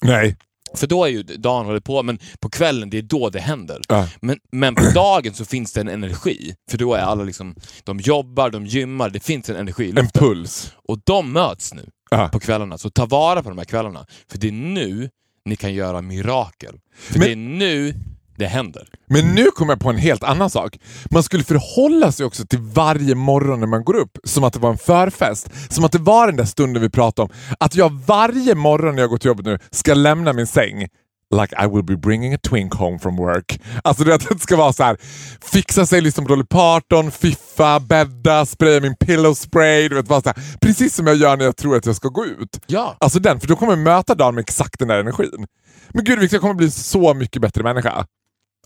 [0.02, 0.36] Nej.
[0.74, 3.80] För då är ju dagen håller på, men på kvällen det är då det händer.
[3.88, 4.08] Ja.
[4.20, 8.00] Men, men på dagen så finns det en energi, för då är alla liksom, de
[8.00, 10.72] jobbar, de gymmar, det finns en energi En puls.
[10.88, 12.28] Och de möts nu Ja.
[12.28, 14.06] på kvällarna, så ta vara på de här kvällarna.
[14.30, 15.10] För det är nu
[15.44, 16.74] ni kan göra mirakel.
[16.96, 17.94] För Men- det är nu
[18.40, 18.88] det händer.
[19.06, 20.78] Men nu kommer jag på en helt annan sak.
[21.10, 24.58] Man skulle förhålla sig också till varje morgon när man går upp som att det
[24.58, 25.50] var en förfest.
[25.68, 27.32] Som att det var den där stunden vi pratade om.
[27.60, 30.86] Att jag varje morgon när jag går till jobbet nu ska lämna min säng
[31.30, 33.60] like I will be bringing a twink home from work.
[33.84, 34.96] Alltså det, att det ska vara så här.
[35.40, 39.88] fixa sig, på Dolly Parton, fiffa, bädda, spraya min pillow spray.
[39.88, 40.58] Du vet, bara så här.
[40.60, 42.60] Precis som jag gör när jag tror att jag ska gå ut.
[42.66, 42.96] Ja.
[43.00, 45.46] Alltså den, för då kommer jag möta dagen med exakt den där energin.
[45.88, 48.06] Men gud jag kommer bli så mycket bättre människa.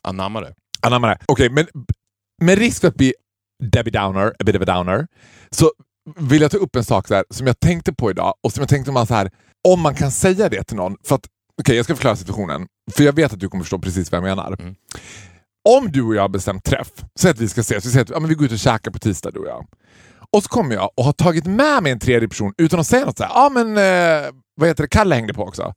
[0.05, 0.55] Anamma det.
[0.81, 1.19] Anamma det.
[1.27, 1.67] Okej, men
[2.43, 3.15] med risk för att bli
[3.63, 5.07] Debbie Downer, a bit of a downer,
[5.51, 5.73] så
[6.17, 8.61] vill jag ta upp en sak så här, som jag tänkte på idag och som
[8.61, 9.31] jag tänkte man så här,
[9.69, 10.97] om man kan säga det till någon.
[11.05, 11.27] För att,
[11.63, 12.67] okej, jag ska förklara situationen.
[12.93, 14.57] För jag vet att du kommer förstå precis vad jag menar.
[14.61, 14.75] Mm.
[15.69, 16.89] Om du och jag har bestämt träff,
[17.19, 18.91] säg att vi ska ses, vi säger att ja, men vi går ut och käkar
[18.91, 19.67] på tisdag du och jag.
[20.33, 23.05] Och så kommer jag och har tagit med mig en tredje person utan att säga
[23.05, 25.75] något såhär, ja men eh, vad heter det, Kalle hängde på också.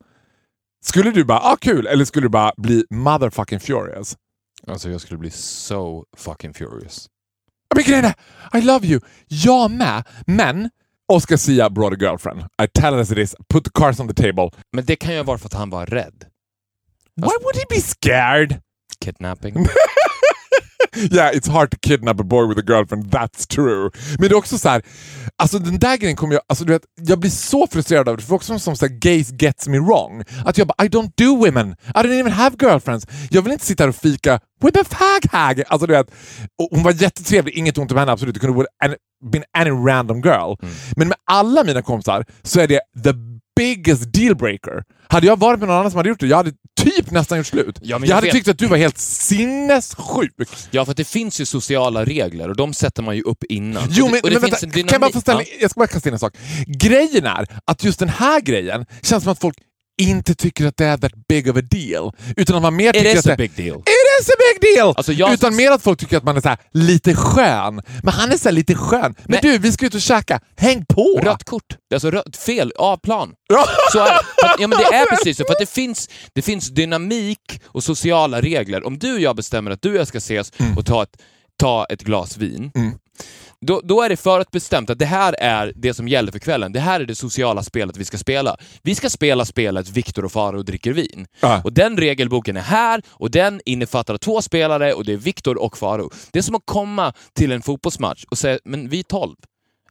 [0.86, 4.16] Skulle du bara, ah kul, eller skulle du bara bli motherfucking furious?
[4.68, 7.08] Alltså jag skulle bli so fucking furious.
[7.76, 8.14] Men grejen är,
[8.58, 9.02] I love you.
[9.28, 10.04] Jag med.
[10.26, 10.70] Men
[11.14, 12.42] Oscar Sia brought a girlfriend.
[12.42, 13.36] I tell it as it is.
[13.50, 14.50] Put the cards on the table.
[14.74, 16.26] Men det kan ju vara för att han var rädd.
[17.16, 18.62] Why would he be scared?
[19.06, 19.54] Kidnapping.
[21.12, 23.06] Yeah, it's hard to kidnap a boy with a girlfriend.
[23.06, 23.90] That's true.
[24.20, 24.82] Men det är också så här,
[25.36, 28.24] alltså den där grejen kommer jag, alltså du vet, jag blir så frustrerad av det.
[28.24, 30.24] För också som så här, gays gets me wrong.
[30.46, 31.76] Att jag bara, I don't do women.
[31.88, 33.08] I don't even have girlfriends.
[33.30, 35.64] Jag vill inte sitta här och fika with a fag hag.
[35.68, 36.12] Alltså du vet,
[36.72, 38.34] hon var jättetrevlig, inget ont om henne absolut.
[38.34, 38.96] Det kunde vara an,
[39.32, 40.56] been any random girl.
[40.96, 43.14] Men med alla mina kompisar så är det the
[43.58, 44.84] biggest dealbreaker.
[45.10, 47.48] Hade jag varit med någon annan som hade gjort det, jag hade typ nästan gjort
[47.48, 47.80] slut.
[47.82, 50.34] Ja, jag jag hade vet- tyckt att du var helt sinnessjuk.
[50.72, 53.84] Ja, för att det finns ju sociala regler och de sätter man ju upp innan.
[53.92, 55.48] Jo, och men, det, och det men vänta, kan jag bara få ställa, Ja.
[55.62, 56.38] jag ska bara kasta in en sak.
[56.68, 59.58] Grejen är att just den här grejen känns som att folk
[60.02, 62.12] inte tycker att det är that big of a deal.
[62.36, 63.84] Utan att man mer It tycker is att det a big deal.
[64.22, 64.94] Is a big deal!
[64.98, 67.82] Alltså, jag- Utan mer att folk tycker att man är så här, lite skön.
[68.04, 69.16] Men han är så här, lite skön.
[69.26, 69.40] Men Nej.
[69.42, 70.40] du, vi ska ut och käka.
[70.58, 71.20] Häng på!
[71.24, 71.64] Rött kort.
[71.94, 73.34] Alltså rött, fel, A-plan.
[73.92, 74.08] Så är,
[74.60, 78.42] ja, men det är precis så, för att det finns, det finns dynamik och sociala
[78.42, 78.88] regler.
[78.88, 81.18] Om du och jag bestämmer att du och jag ska ses och ta ett,
[81.60, 82.92] ta ett glas vin, Mm.
[83.66, 86.72] Då, då är det förutbestämt att det här är det som gäller för kvällen.
[86.72, 88.58] Det här är det sociala spelet vi ska spela.
[88.82, 91.28] Vi ska spela spelet Viktor och Faro dricker vin.
[91.40, 91.62] Ja.
[91.64, 95.78] Och den regelboken är här och den innefattar två spelare och det är Viktor och
[95.78, 96.12] Faro.
[96.32, 99.36] Det är som att komma till en fotbollsmatch och säga men vi är 12.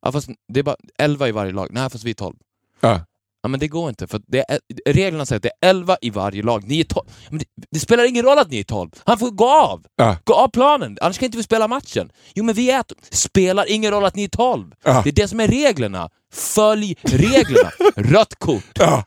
[0.03, 1.69] Ja, fast det är bara 11 i varje lag.
[1.71, 2.37] Nej, fast vi är 12.
[2.81, 3.01] Ja.
[3.47, 6.11] Ja, men det går inte, för det är, reglerna säger att det är 11 i
[6.11, 6.69] varje lag.
[6.69, 7.07] Ni är 12.
[7.31, 8.91] Men det, det spelar ingen roll att ni är 12.
[9.05, 9.85] Han får gå av!
[9.97, 10.17] Ja.
[10.25, 12.11] Gå av planen, annars kan inte vi spela matchen.
[12.35, 12.85] Jo, men vi är...
[13.11, 14.73] Spelar ingen roll att ni är 12.
[14.85, 15.01] Ja.
[15.05, 16.11] Det är det som är reglerna.
[16.33, 17.71] Följ reglerna.
[17.97, 18.65] Rött kort.
[18.75, 19.05] Ja.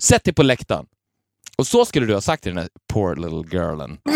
[0.00, 0.86] Sätt dig på läktaren.
[1.60, 3.98] Och så skulle du ha sagt till den här poor little girlen.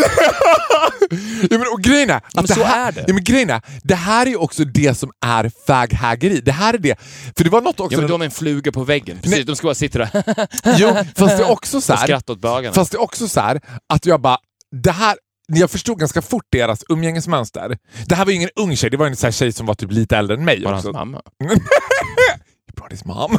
[1.49, 3.03] Ja, men, och grejen är, att men det så här, är det.
[3.07, 6.41] Ja, men grejen är, det här är ju också det som är faghägeri.
[6.41, 6.99] Det här är det.
[7.37, 7.95] För det var något också...
[7.95, 9.17] Ja, men de är en fluga på väggen.
[9.17, 9.43] Precis, Nej.
[9.43, 10.09] de ska bara sitta där
[10.77, 12.73] Jo, fast det är också så här, åt bögarna.
[12.73, 13.61] Fast det är också så här
[13.93, 14.37] att jag bara,
[14.83, 17.77] det här, jag förstod ganska fort deras umgängesmönster.
[18.05, 19.91] Det här var ju ingen ung tjej, det var en här tjej som var typ
[19.91, 21.21] lite äldre än mig Var hans mamma.
[22.91, 23.15] His mom.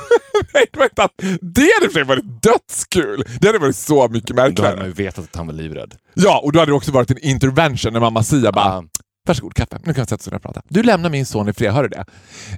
[0.77, 3.25] Var inte att, det hade för varit dödskul.
[3.41, 4.77] Det hade varit så mycket Då hade märkligare.
[4.77, 5.95] man ju vetat att han var livrädd.
[6.15, 8.85] Ja, och då hade det också varit en intervention när mamma Sia bara Ah.
[9.29, 9.79] Varsågod, kaffe.
[9.85, 10.63] Nu kan vi sätta oss ner och prata.
[10.69, 12.05] Du lämnar min son i fred, hör du det?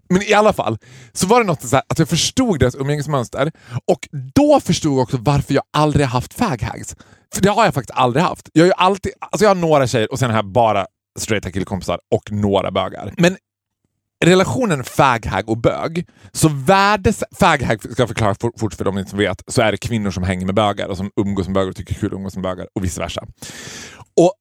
[0.08, 0.78] Men i alla fall,
[1.12, 3.52] så var det något så här, att jag förstod deras umgängesmönster
[3.86, 6.96] och då förstod jag också varför jag aldrig haft faghags.
[7.34, 8.48] För det har jag faktiskt aldrig haft.
[8.52, 10.86] Jag har ju alltid, alltså jag har några tjejer och sen har jag bara
[11.18, 13.14] straighta killkompisar och några bögar.
[13.18, 13.36] Men
[14.24, 17.24] relationen faghag och bög, så värdes...
[17.40, 20.46] Faghag, ska jag förklara fort för de som vet, så är det kvinnor som hänger
[20.46, 22.42] med bögar och som umgås med bögar och tycker det är kul att umgås med
[22.42, 23.26] bögar och vice versa.
[24.16, 24.32] Och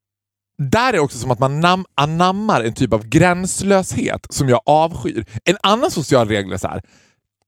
[0.63, 4.61] där är det också som att man nam- anammar en typ av gränslöshet som jag
[4.65, 5.25] avskyr.
[5.45, 6.81] En annan social regel är så här.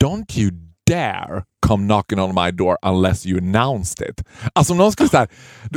[0.03, 0.51] Don't you
[0.89, 4.23] dare come knocking on my door unless you announced it.
[4.53, 5.27] Alltså om någon skulle säga,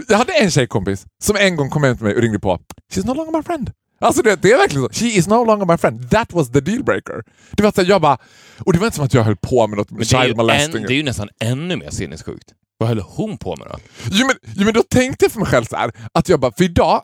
[0.08, 2.58] jag hade en tjejkompis som en gång kom hem till mig och ringde på.
[2.92, 3.70] She's no longer my friend.
[4.02, 4.92] Alltså det, det är verkligen så.
[4.92, 6.10] She is no longer my friend.
[6.10, 7.22] That was the dealbreaker.
[7.50, 8.18] Det var så jag bara,
[8.58, 10.36] och det var inte som att jag höll på med något Men det, är child
[10.36, 10.76] molesting.
[10.76, 12.52] en, det är ju nästan ännu mer sinnessjukt.
[12.78, 13.78] Vad höll hon på med då?
[14.10, 16.52] Jo men, jo men då tänkte jag för mig själv så här, att jag bara,
[16.52, 17.02] för idag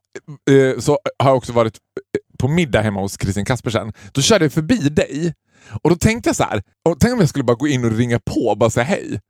[0.50, 3.92] eh, så har jag också varit eh, på middag hemma hos Kristin Kaspersen.
[4.12, 5.34] Då körde jag förbi dig
[5.82, 7.92] och då tänkte jag så här, och tänk om jag skulle bara gå in och
[7.92, 9.20] ringa på och bara säga hej.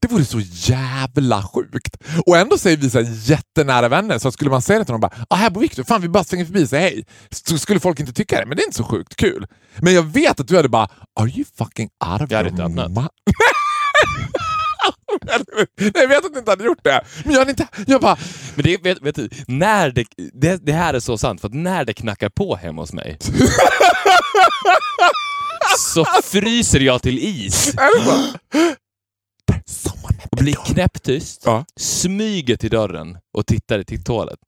[0.00, 1.96] Det vore så jävla sjukt.
[2.26, 5.00] Och ändå säger vi så här jättenära vänner, så skulle man säga det till någon
[5.00, 7.04] bara ah, “här bor Viktor, fan vi bara svänger förbi och säger hej”.
[7.46, 9.46] Så skulle folk inte tycka det, men det är inte så sjukt kul.
[9.76, 10.88] Men jag vet att du hade bara
[11.20, 13.08] “are you fucking out of your ma-"
[15.78, 17.04] Nej, jag vet att du inte hade gjort det.
[17.24, 17.68] Men jag hade inte...
[17.86, 18.16] Jag bara...
[18.54, 21.54] Men det, vet, vet du, när det, det, det här är så sant, för att
[21.54, 23.18] när det knackar på hemma hos mig
[25.78, 28.32] så fryser jag till is Är det så?
[30.30, 31.64] Och blir knäpptyst, Ja.
[31.80, 34.38] smyger till dörren och tittar i titthålet.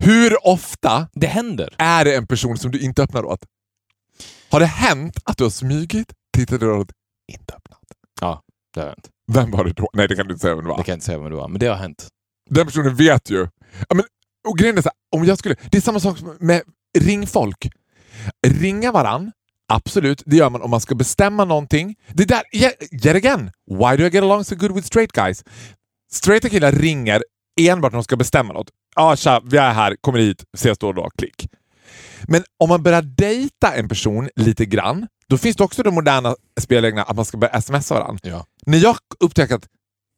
[0.00, 1.74] Hur ofta Det händer.
[1.78, 3.40] är det en person som du inte öppnar åt?
[4.50, 6.88] Har det hänt att du har smugit, tittat åt,
[7.32, 7.80] inte öppnat?
[8.20, 8.42] Ja,
[8.74, 9.08] det har hänt.
[9.32, 9.90] Vem var det då?
[9.92, 10.76] Nej, det kan du inte säga vem det var.
[10.78, 12.08] Det kan jag inte säga vem det var, men det har hänt.
[12.50, 13.48] Den personen vet ju.
[13.88, 14.04] Ja, men,
[14.48, 16.62] och grejen är så här, om jag skulle, det är samma sak med
[16.98, 17.68] ringfolk.
[18.46, 19.32] Ringa varann,
[19.72, 21.96] absolut, det gör man om man ska bestämma någonting.
[22.12, 25.44] Det där, yet, again, why do I get along so good with straight guys?
[26.12, 27.22] Straighta killar ringer
[27.60, 28.70] enbart när de ska bestämma något.
[28.96, 31.48] Ja, ah, tja, vi är här, kommer hit, ses då och då, klick.
[32.28, 36.34] Men om man börjar dejta en person lite grann, då finns det också de moderna
[36.60, 38.20] spelreglerna att man ska börja smsa varandra.
[38.22, 38.46] Ja.
[38.66, 39.66] När jag upptäcker att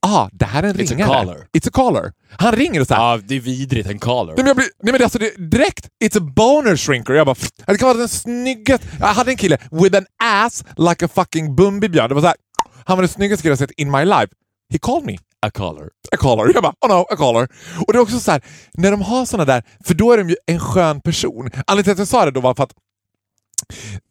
[0.07, 1.09] ah, det här är en It's a ringare.
[1.09, 1.47] caller.
[1.53, 2.13] It's a caller.
[2.31, 4.35] Han ringer och så här, Ja, det är vidrigt, en caller.
[4.37, 7.13] Nej men, blir, nej, men det, alltså, det, direkt, it's a boner shrinker.
[7.15, 8.87] Jag bara, pff, det kan vara den snyggaste...
[9.01, 12.09] Jag hade en kille with an ass like a fucking Bumbibjörn.
[12.09, 12.37] Det var så här,
[12.85, 14.29] han var den snyggaste killen jag sett in my life.
[14.73, 15.17] He called me.
[15.47, 15.85] A caller.
[16.13, 16.51] A caller.
[16.55, 17.49] Jag bara, oh no, a caller.
[17.87, 18.43] Och det är också så här,
[18.75, 21.51] när de har såna där, för då är de ju en skön person.
[21.67, 22.73] Anledningen till att jag sa det då var för att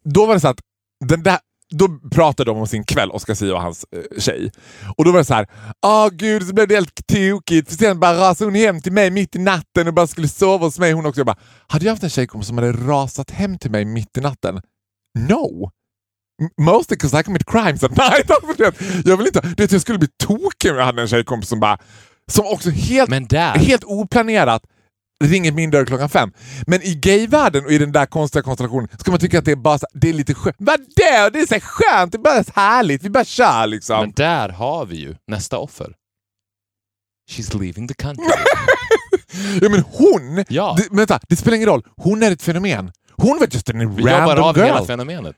[0.06, 0.60] då var det så att
[1.06, 1.40] den där,
[1.76, 4.52] då pratade de om sin kväll, Oscar Sia och hans eh, tjej.
[4.98, 5.48] Och då var det så här,
[5.86, 7.70] åh gud så blev det helt tokigt.
[7.70, 10.66] För sen bara rasade hon hem till mig mitt i natten och bara skulle sova
[10.66, 10.92] hos mig.
[10.92, 11.20] Hon också.
[11.20, 14.22] Jag bara, hade jag haft en tjejkompis som hade rasat hem till mig mitt i
[14.22, 14.62] natten?
[15.20, 15.72] No!
[16.62, 18.32] Mostly because I commit crimes at night.
[18.60, 21.50] Alltså, jag vill inte, du vet, jag skulle bli tokig om jag hade en tjejkompis
[21.50, 21.78] som bara,
[22.32, 24.64] som också helt där, helt oplanerat
[25.24, 26.32] ringer min dörr klockan fem.
[26.68, 29.56] Men i gayvärlden och i den där konstiga konstellationen ska man tycka att det är
[29.56, 30.56] bara det är lite skönt.
[30.60, 30.84] Vadå?
[31.34, 34.00] Det är så skönt, det är bara så härligt, vi bara kör liksom.
[34.02, 35.94] men där har vi ju nästa offer.
[37.32, 38.26] She's leaving the country.
[39.62, 40.76] Ja men hon, Ja.
[40.78, 41.84] det, vänta, det spelar ingen roll.
[41.98, 42.92] Hon är ett fenomen.
[43.12, 44.86] Hon var just en Vi jobbar random av hela girl.
[44.86, 45.36] fenomenet.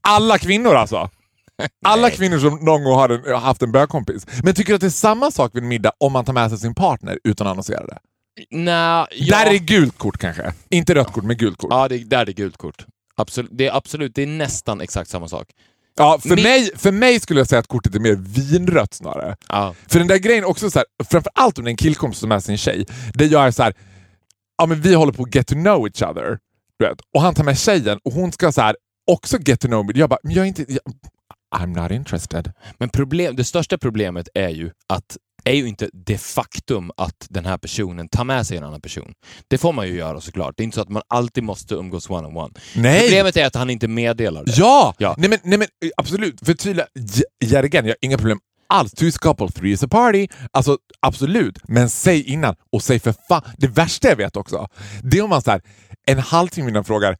[0.00, 1.10] Alla kvinnor alltså.
[1.86, 4.26] Alla kvinnor som någon gång har haft en bögkompis.
[4.42, 6.50] Men tycker du att det är samma sak vid en middag om man tar med
[6.50, 7.98] sig sin partner utan att annonsera det?
[8.50, 9.44] Nej, ja.
[9.44, 10.52] Där är gult kort kanske.
[10.68, 11.70] Inte rött kort, men gult kort.
[11.72, 12.86] Ja, det, där är gult kort.
[13.16, 15.48] Absolut, det är absolut, det är nästan exakt samma sak.
[15.96, 19.36] Ja, för, Min- mig, för mig skulle jag säga att kortet är mer vinrött snarare.
[19.48, 19.74] Ja.
[19.88, 22.40] För den där grejen också så här, framförallt om det är en killkompis som är
[22.40, 23.74] sin tjej, det gör jag så här,
[24.58, 26.38] ja men vi håller på att get to know each other.
[26.78, 28.76] Vet, och han tar med tjejen och hon ska så här
[29.10, 29.92] också get to know me.
[29.94, 30.64] Jag bara, men jag är inte...
[30.68, 30.80] Jag,
[31.56, 32.52] I'm not interested.
[32.78, 35.16] Men problem, det största problemet är ju att
[35.50, 39.12] är ju inte det faktum att den här personen tar med sig en annan person.
[39.48, 40.54] Det får man ju göra såklart.
[40.56, 42.58] Det är inte så att man alltid måste umgås one-on-one.
[42.76, 43.00] Nej!
[43.00, 44.52] Problemet är att han inte meddelar det.
[44.56, 44.94] Ja!
[44.98, 45.14] Ja.
[45.18, 46.86] Nej, men, nej men eh, absolut, förtydliga
[47.44, 48.92] yet again, jag har inga problem alls.
[48.92, 50.28] Two is a couple, three is a party.
[50.50, 53.42] Alltså absolut, men säg innan och säg för fan.
[53.56, 54.68] Det värsta jag vet också,
[55.02, 55.60] det är om man så här,
[56.06, 57.16] en halvtimme innan frågar,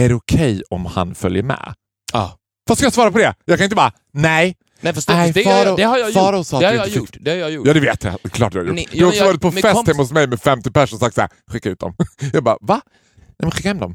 [0.00, 1.74] är det okej om han följer med?
[2.12, 2.38] Ja.
[2.68, 3.34] Vad ska jag svara på det?
[3.44, 4.56] Jag kan inte bara, nej.
[4.82, 6.46] Nej, det, Nej, det, Faro- det, det har jag Faro gjort.
[6.46, 7.16] sa Det har jag gjort.
[7.20, 7.66] Det har jag gjort.
[7.66, 8.74] Ja det vet jag, klart du har gjort.
[8.74, 11.00] Nej, du har också jag- varit på fest hemma hos mig med 50 personer och
[11.00, 11.94] sagt såhär, skicka ut dem.
[12.32, 12.80] Jag bara, va?
[13.16, 13.94] Nej men skicka hem dem.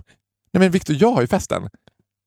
[0.53, 1.61] Nej men Viktor, jag har ju festen.
[1.61, 1.69] Nej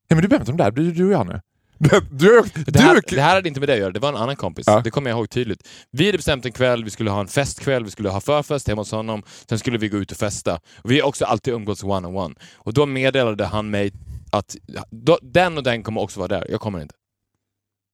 [0.09, 1.41] men du behöver inte de där, du, du och jag nu.
[1.83, 4.17] Du, du, Det här, det här hade inte med det att göra, det var en
[4.17, 4.67] annan kompis.
[4.67, 4.81] Ja.
[4.85, 5.69] Det kommer jag ihåg tydligt.
[5.91, 8.81] Vi hade bestämt en kväll, vi skulle ha en festkväll, vi skulle ha förfest hemma
[8.81, 10.61] hos honom, sen skulle vi gå ut och festa.
[10.77, 12.35] Och vi har också alltid umgåtts one-on-one.
[12.55, 13.93] Och då meddelade han mig
[14.33, 14.57] att
[14.91, 16.95] då, den och den kommer också vara där, jag kommer inte.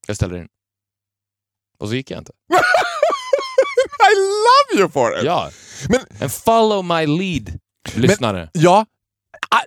[0.07, 0.47] Jag ställer in.
[1.79, 2.31] Och så gick jag inte.
[4.09, 5.23] I love you for it!
[5.25, 5.49] Ja.
[5.89, 7.59] Men En follow my lead,
[7.95, 8.49] lyssnare.
[8.53, 8.85] ja,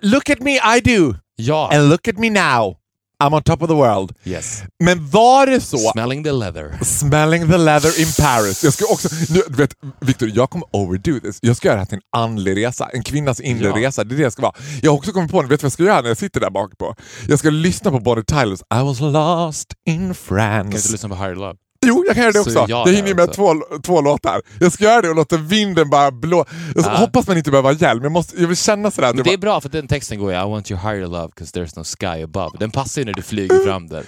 [0.03, 1.69] I, look at me I do, ja.
[1.73, 2.77] and look at me now.
[3.23, 4.13] I'm on top of the world.
[4.23, 4.63] Yes.
[4.83, 6.79] Men var det så Smelling the leather.
[6.83, 8.63] Smelling the leather in Paris.
[8.63, 11.39] Jag ska också, nu, vet, Victor, jag kommer overdo this.
[11.41, 13.75] Jag ska göra det här till en andlig resa, en kvinnas inre Ja.
[13.87, 14.03] resa.
[14.03, 14.53] Det är det jag ska vara.
[14.81, 16.49] Jag har också kommit på, vet du vad jag ska göra när jag sitter där
[16.49, 16.95] bak på?
[17.27, 20.77] Jag ska lyssna på Bonnie Tylers I was lost in Kan du France.
[20.77, 21.55] inte lyssna på Higher Love?
[21.85, 22.65] Jo, jag kan göra det Så också.
[22.69, 24.41] jag Jag, hinner ju med två, två låtar.
[24.59, 26.45] Jag ska göra det och låta vinden bara blå.
[26.75, 26.97] Jag Ah.
[26.97, 28.03] hoppas man inte behöver ha hjälm.
[28.03, 29.13] Jag, måste, jag vill känna sådär.
[29.13, 31.59] Men det är bra för den texten går ju I want your higher love because
[31.59, 32.57] there's no sky above.
[32.59, 34.03] Den passar ju när du flyger fram där.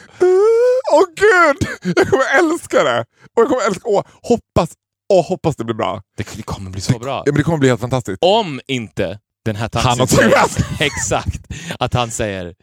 [0.93, 1.93] Åh gud!
[1.97, 2.99] Jag kommer älska det!
[3.35, 4.69] Och jag kommer älska, åh, hoppas,
[5.13, 6.01] åh, hoppas det blir bra.
[6.17, 7.17] Det kommer bli så bra.
[7.25, 8.17] Ja, men det kommer bli helt fantastiskt.
[8.21, 11.41] Om inte den här Han har taxin tagit säger, exakt,
[11.79, 12.53] att han säger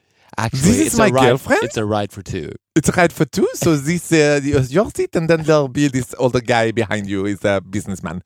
[0.45, 1.63] Actually, This is my ride, girlfriend.
[1.65, 2.53] it's a ride for two.
[2.79, 6.15] It's a ride for two, so this, uh, your seat and then there'll be this
[6.19, 8.21] older guy behind you is a businessman.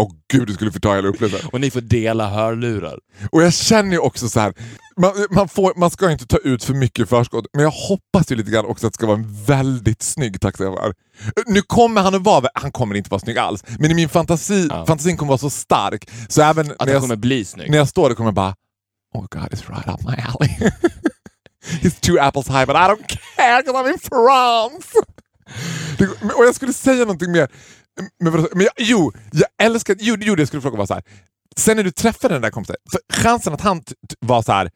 [0.00, 1.50] Åh gud, du skulle få ta hela upplevelsen.
[1.52, 2.98] Och ni får dela hörlurar.
[3.32, 4.52] Och jag känner ju också så här,
[4.96, 8.36] man, man, får, man ska inte ta ut för mycket förskott, men jag hoppas ju
[8.36, 10.94] lite grann också att det ska vara en väldigt snygg taxichaufför.
[11.46, 14.66] Nu kommer han att vara, han kommer inte vara snygg alls, men i min fantasi,
[14.70, 14.86] Ja.
[14.86, 17.70] fantasin kommer vara så stark, så även Att när han jag, kommer bli snygg.
[17.70, 18.54] när jag står där kommer jag bara
[19.14, 20.70] Oh god, it's right up my alley.
[21.82, 24.92] He's two apples high but I don't care because I'm in France!
[25.98, 27.48] Det, och jag skulle säga någonting mer.
[28.18, 29.96] Men, men jag, jo, jag älskar...
[29.98, 31.02] Jo, jo, det jag skulle fråga var så här.
[31.56, 32.76] Sen när du träffade den där kompisen,
[33.12, 33.82] chansen att han
[34.20, 34.70] var så här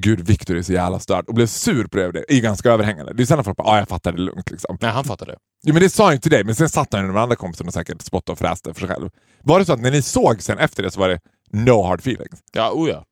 [0.00, 2.40] Gud, Victor är så jävla störd och blev sur på det, och det är ju
[2.40, 3.12] ganska överhängande.
[3.14, 4.50] Det är sällan folk bara ah, jag fattar det lugnt.
[4.50, 4.78] Liksom.
[4.80, 5.36] Nej, han fattar det.
[5.62, 7.36] Jo, men det sa han ju till dig, men sen satt han med de andra
[7.36, 9.10] kompisarna och säkert spottade och fräste för sig själv.
[9.42, 11.20] Var det så att när ni såg sen efter det så var det
[11.52, 12.42] no hard feelings?
[12.52, 13.04] Ja, oh ja.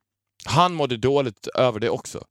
[0.45, 2.23] Han mådde dåligt över det också.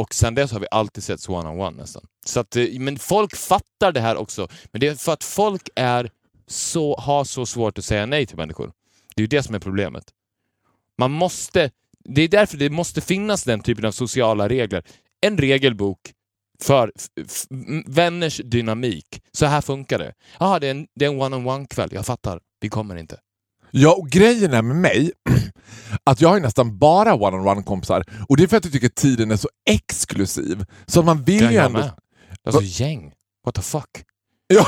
[0.00, 2.06] Och sen dess har vi alltid sett one-on-one nästan.
[2.26, 4.48] Så att, eh, men folk fattar det här också.
[4.72, 6.10] Men det är för att folk är
[6.46, 8.72] så, har så svårt att säga nej till människor.
[9.14, 10.04] Det är ju det som är problemet.
[10.98, 11.70] Man måste...
[12.04, 14.84] Det är därför det måste finnas den typen av sociala regler.
[15.20, 16.12] En regelbok
[16.62, 16.92] för
[17.86, 19.22] vänners dynamik.
[19.32, 20.14] Så här funkar det.
[20.38, 21.88] Ja, det är en, det är en one-on-one kväll.
[21.92, 22.40] Jag fattar.
[22.60, 23.20] Vi kommer inte.
[23.70, 25.12] Ja, och grejen är med mig
[26.04, 29.30] att jag har nästan bara one-on-one kompisar och det är för att jag tycker tiden
[29.30, 30.64] är så exklusiv.
[30.86, 31.78] Så att man vill ju ändå...
[31.78, 31.90] med.
[32.44, 33.12] Alltså gäng.
[33.44, 33.90] What the fuck?
[34.46, 34.66] Ja.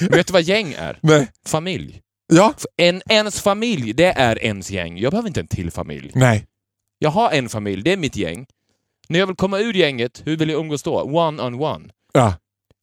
[0.10, 0.98] Vet du vad gäng är?
[1.02, 1.28] Nej.
[1.46, 2.00] Familj.
[2.32, 2.54] Ja.
[2.76, 4.98] En, ens familj, det är ens gäng.
[4.98, 6.10] Jag behöver inte en till familj.
[6.14, 6.46] Nej.
[6.98, 8.46] Jag har en familj, det är mitt gäng.
[9.08, 11.02] När jag vill komma ur gänget, hur vill jag umgås då?
[11.02, 11.88] One on one.
[12.12, 12.34] Ja.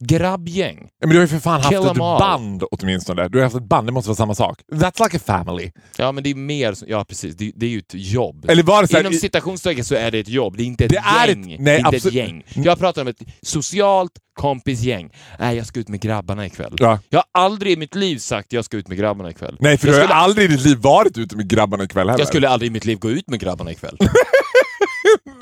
[0.04, 0.88] Grabbgäng.
[1.00, 2.18] Men du har ju för fan Kill haft ett all.
[2.18, 3.28] band åtminstone.
[3.28, 4.60] Du har haft ett band, det måste vara samma sak.
[4.72, 5.70] That's like a family.
[5.98, 6.74] Ja, men det är mer...
[6.74, 7.36] som- Ja, precis.
[7.36, 8.46] Det, det är ju ett jobb.
[8.50, 10.84] Eller var det så här, Inom citationstecken så är det ett jobb, det är inte
[10.84, 11.52] ett Det är gäng.
[11.52, 12.44] ett- det nej, är inte ett gäng.
[12.54, 15.10] Jag pratar om ett socialt kompisgäng.
[15.38, 16.74] Nej, jag ska ut med grabbarna ikväll.
[16.78, 16.98] Ja.
[17.08, 19.56] Jag har aldrig i mitt liv sagt jag ska ut med grabbarna ikväll.
[19.60, 22.08] Nej, för jag du har skulle, aldrig i ditt liv varit ute med grabbarna ikväll
[22.08, 22.20] heller.
[22.20, 23.96] jag skulle aldrig i mitt liv gå ut med grabbarna ikväll.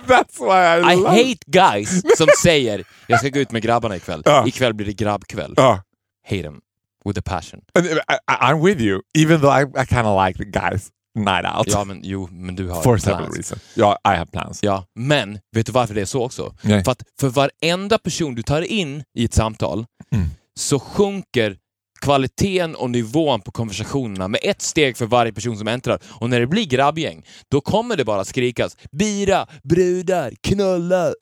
[0.06, 3.96] That's why I, I love hate guys som säger jag ska gå ut med grabbarna
[3.96, 4.22] ikväll.
[4.24, 4.46] Ja.
[4.48, 5.54] Ikväll blir det grabbkväll.
[5.56, 5.82] Ja.
[6.28, 6.60] Hate them.
[7.04, 7.60] With a passion.
[7.78, 10.88] I, I'm with you, even though I, I kind of like the guys
[11.18, 11.66] night out.
[11.68, 13.02] Ja, men jo, men du har For plans.
[13.02, 13.62] several reasons.
[13.74, 14.62] Ja, I have plans.
[14.62, 16.54] Ja, men vet du varför det är så också?
[16.62, 16.84] Nej.
[16.84, 20.28] För att för varenda person du tar in i ett samtal Mm.
[20.60, 21.56] så sjunker
[22.04, 25.98] kvaliteten och nivån på konversationerna med ett steg för varje person som äntrar.
[26.10, 31.12] Och när det blir grabbgäng, då kommer det bara skrikas bira, brudar, knulla, äh,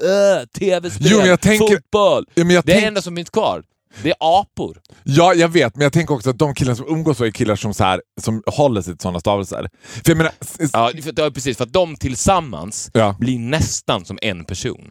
[0.59, 2.25] tv-spel, tänker- fotboll.
[2.35, 3.63] Ja, Det är tänk- det enda som finns kvar.
[4.03, 4.81] Det är apor.
[5.05, 7.57] Ja, jag vet, men jag tänker också att de killar som umgås så är killar
[7.57, 9.69] som, så här, som håller sig till sådana stavelser.
[9.83, 10.33] För jag menar,
[10.73, 13.17] Ja, för, ja, precis, för att de tillsammans Ja.
[13.21, 14.91] blir nästan som en person.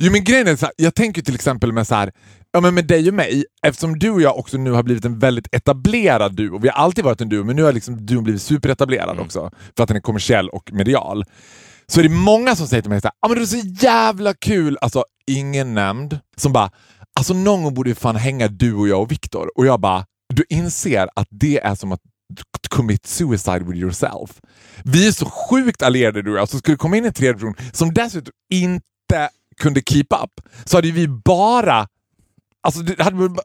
[0.00, 2.12] Jo men grejen är så här, jag tänker till exempel med så här,
[2.52, 5.18] ja men med dig och mig, eftersom du och jag också nu har blivit en
[5.18, 8.42] väldigt etablerad duo, vi har alltid varit en duo, men nu har liksom duon blivit
[8.42, 9.24] superetablerad Mm.
[9.24, 11.24] också, för att den är kommersiell och medial.
[11.86, 13.84] Så är det många som säger till mig så här, ja men det är så
[13.86, 16.70] jävla kul, alltså ingen nämnd, som bara,
[17.18, 19.58] alltså någon gång borde vi fan hänga du och jag och Viktor.
[19.58, 22.00] Och jag bara, du inser att det är som att
[22.68, 24.40] commit suicide with yourself.
[24.84, 27.34] Vi är så sjukt allierade du och jag, så skulle det komma in en tredje
[27.34, 31.86] person som dessutom inte kunde keep up, så hade vi bara...
[32.62, 33.36] Alltså det hade, väl-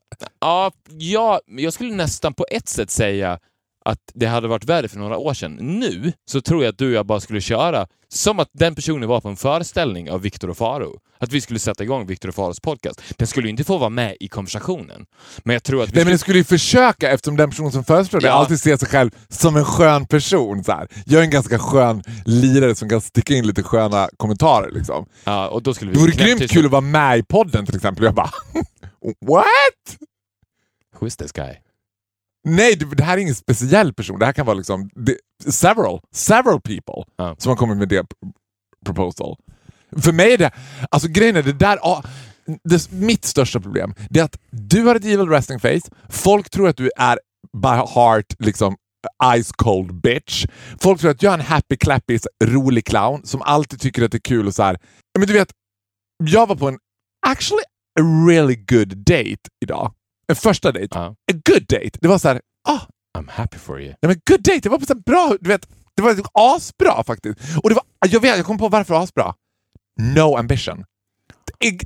[0.41, 3.39] Ja, ja, jag skulle nästan på ett sätt säga
[3.85, 5.55] att det hade varit värre för några år sedan.
[5.61, 9.09] Nu så tror jag att du och jag bara skulle köra som att den personen
[9.09, 10.99] var på en föreställning av Viktor och Faro.
[11.19, 13.01] Att vi skulle sätta igång Viktor och Faros podcast.
[13.17, 15.05] Den skulle ju inte få vara med i konversationen.
[15.43, 18.21] Men jag tror att nej, men det skulle ju försöka eftersom den person som föreslår
[18.21, 18.33] det Ja.
[18.33, 20.63] alltid ser sig själv som en skön person.
[20.63, 20.87] Så här.
[21.05, 24.71] Jag är en ganska skön lirare som kan sticka in lite sköna kommentarer.
[24.71, 25.05] Liksom.
[25.23, 27.75] Ja, och då skulle vi Det vore grymt kul att vara med i podden till
[27.75, 28.05] exempel.
[28.05, 28.31] Jag bara,
[29.25, 29.97] what?
[30.99, 31.55] Who is this guy?
[32.43, 34.19] Nej, det, det här är ingen speciell person.
[34.19, 35.17] Det här kan vara liksom det,
[35.51, 37.35] several, several people Ja.
[37.39, 38.05] som har kommit med det
[38.85, 39.35] proposal.
[40.01, 40.51] För mig är det,
[40.91, 42.03] alltså grejen är det där, ja,
[42.63, 46.67] det, mitt största problem, det är att du har ett evil resting face, folk tror
[46.67, 47.19] att du är
[47.57, 48.75] by heart liksom
[49.37, 50.45] ice cold bitch.
[50.81, 54.17] Folk tror att jag är en happy clappy rolig clown som alltid tycker att det
[54.17, 54.77] är kul och så här.
[55.19, 55.51] Men du vet,
[56.23, 56.77] jag var på en
[57.27, 57.63] actually
[57.99, 59.93] a really good date idag.
[60.27, 60.87] En första date.
[60.91, 61.01] Ja.
[61.31, 61.91] A good date.
[62.01, 62.79] Det var så här, ah,
[63.17, 63.87] I'm happy for you.
[63.87, 67.39] Nej men good date, det var så bra, du vet, det var asbra faktiskt.
[67.63, 69.33] Och det var, jag vet, jag kom på varför asbra.
[70.01, 70.83] No ambition.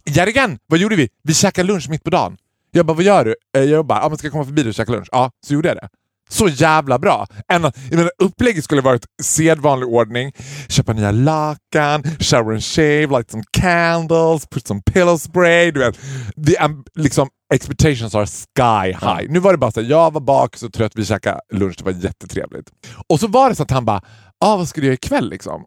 [0.06, 1.10] Järgen, vad gjorde vi?
[1.24, 2.38] Vi käkade lunch mitt på dagen.
[2.72, 3.36] Jag bara, vad gör du?
[3.58, 5.08] Eh, Jag bara, ah, men ska komma förbi och käka lunch?
[5.12, 5.90] Ja, så gjorde jag det.
[6.32, 7.28] Så jävla bra!
[7.52, 10.32] Än att, jag menar, upplägget skulle varit sedvanlig ordning.
[10.70, 15.72] Köpa nya lakan, shower and shave, light some candles, put some pillow spray.
[15.72, 16.00] Du vet.
[16.46, 19.32] The, um, liksom, expectations are sky high.
[19.32, 21.84] Nu var det bara så här, jag var bak så trött, vi käkade lunch, det
[21.84, 22.70] var jättetrevligt.
[23.08, 24.02] Och så var det så att han bara,
[24.40, 25.66] ah, vad ska du göra ikväll liksom?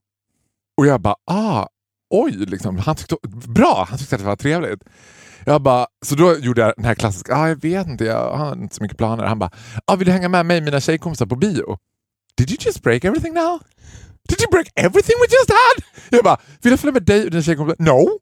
[0.77, 1.67] Och jag bara, ah,
[2.11, 2.79] oj, liksom.
[2.79, 3.17] han tyckte,
[3.49, 4.83] bra, han tyckte att det var trevligt.
[5.47, 8.53] Jag bara, så då gjorde jag den här klassiska, ah, jag vet inte, jag har
[8.53, 9.25] inte så mycket planer.
[9.25, 9.51] Han bara,
[9.85, 11.79] ah, vill du hänga med mig och mina tjejkompisar på bio?
[12.37, 13.61] Did you just break everything now?
[14.29, 15.85] Did you break everything we just had?
[16.11, 17.85] Jag bara, vill jag följa med dig och dina tjejkompisar?
[17.85, 18.19] No!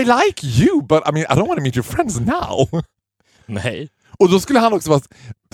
[0.00, 2.82] I like you but I mean I don't want to meet your friends now.
[3.46, 3.88] Nej.
[4.22, 5.00] Och då skulle han också vara...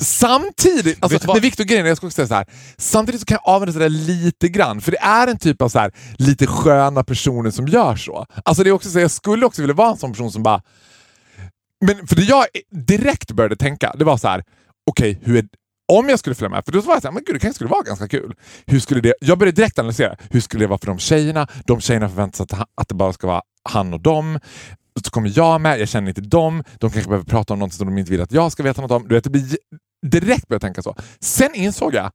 [0.00, 2.46] Samtidigt, alltså, men Victor grejen jag ska också säga så här.
[2.78, 5.78] Samtidigt så kan jag avvända det lite grann, för det är en typ av så
[5.78, 8.26] här, lite sköna personer som gör så.
[8.44, 10.62] Alltså det är också så, jag skulle också vilja vara en sån person som bara...
[11.84, 12.44] Men för det jag
[12.86, 14.44] direkt började tänka, det var så här,
[14.90, 15.48] okej, hur är
[15.92, 17.70] om jag skulle följa med, för då var jag såhär, men gud det kanske skulle
[17.70, 18.34] vara ganska kul.
[18.66, 21.46] Hur skulle det, jag började direkt analysera, hur skulle det vara för de tjejerna?
[21.64, 24.38] De tjejerna förväntar sig att, att det bara ska vara han och dem.
[25.04, 26.64] Så kommer jag med, jag känner inte dem.
[26.78, 28.90] De kanske behöver prata om något som de inte vill att jag ska veta något
[28.90, 29.08] om.
[29.08, 29.58] Du vet, det blir,
[30.06, 30.96] direkt började tänka så.
[31.20, 32.10] Sen insåg jag,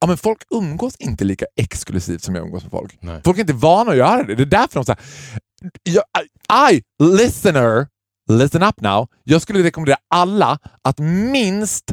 [0.00, 2.96] ja men folk umgås inte lika exklusivt som jag umgås med folk.
[3.00, 3.20] Nej.
[3.24, 4.34] Folk är inte vana att göra det.
[4.34, 4.98] Det är därför de säger,
[5.82, 7.86] jag, I, listener,
[8.30, 9.08] listen up now.
[9.24, 11.92] Jag skulle rekommendera alla att minst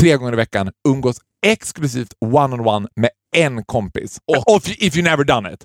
[0.00, 1.16] tre gånger i veckan umgås
[1.46, 4.18] exklusivt one-on-one med en kompis.
[4.26, 5.64] Och if, you- if you never done it.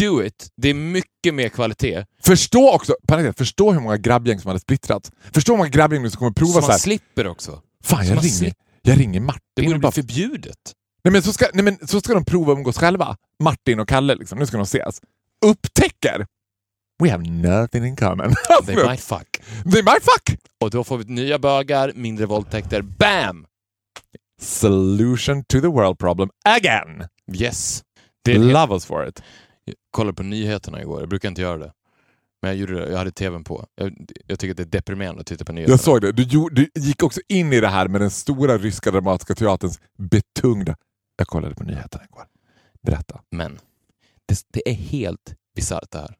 [0.00, 0.48] Do it.
[0.56, 2.04] Det är mycket mer kvalitet.
[2.22, 5.10] Förstå också, parentes, förstå hur många grabbgäng som hade splittrats.
[5.34, 6.78] Förstå hur många grabbgäng som kommer prova Så så man här.
[6.78, 7.62] slipper också.
[7.84, 9.40] Fan, jag man ringer, jag ringer Martin.
[9.56, 10.72] Det borde bli förbjudet.
[11.04, 13.16] nej, men så, ska, nej, men så ska de prova att umgås själva.
[13.42, 14.38] Martin och Kalle, liksom.
[14.38, 15.00] nu ska de ses.
[15.46, 16.26] Upptäcker
[17.02, 18.34] We have nothing in common.
[18.66, 19.40] They might fuck.
[19.72, 20.38] They might fuck!
[20.60, 22.82] Och då får vi nya bögar, mindre våldtäkter.
[22.82, 23.46] Bam!
[24.40, 27.08] Solution to the world problem again.
[27.32, 27.82] Yes.
[28.24, 28.38] Det.
[28.38, 29.22] Love us for it.
[29.66, 31.00] Jag kollade på nyheterna igår.
[31.00, 31.72] Jag brukar inte göra det.
[32.42, 32.90] Men jag gjorde det.
[32.90, 33.66] Jag hade tvn på.
[33.74, 35.72] Jag, jag tycker att det är deprimerande att titta på nyheterna.
[35.72, 36.12] Jag såg det.
[36.12, 40.76] Du, du gick också in i det här med den stora ryska dramatiska teaterns betungda...
[41.16, 42.24] Jag kollade på nyheterna igår.
[42.82, 43.20] Berätta.
[43.30, 43.58] Men
[44.26, 46.14] det, det är helt bisarrt det här.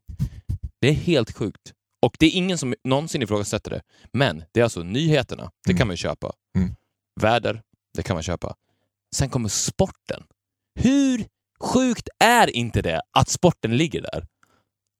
[0.81, 1.73] Det är helt sjukt.
[2.03, 3.83] Och det är ingen som någonsin ifrågasätter det.
[4.13, 5.51] Men det är alltså nyheterna.
[5.65, 5.79] Det Mm.
[5.79, 6.33] kan man ju köpa.
[6.59, 6.75] Mm.
[7.21, 7.63] Väder.
[7.97, 8.55] Det kan man köpa.
[9.17, 10.23] Sen kommer sporten.
[10.81, 11.25] Hur
[11.61, 14.27] sjukt är inte det att sporten ligger där?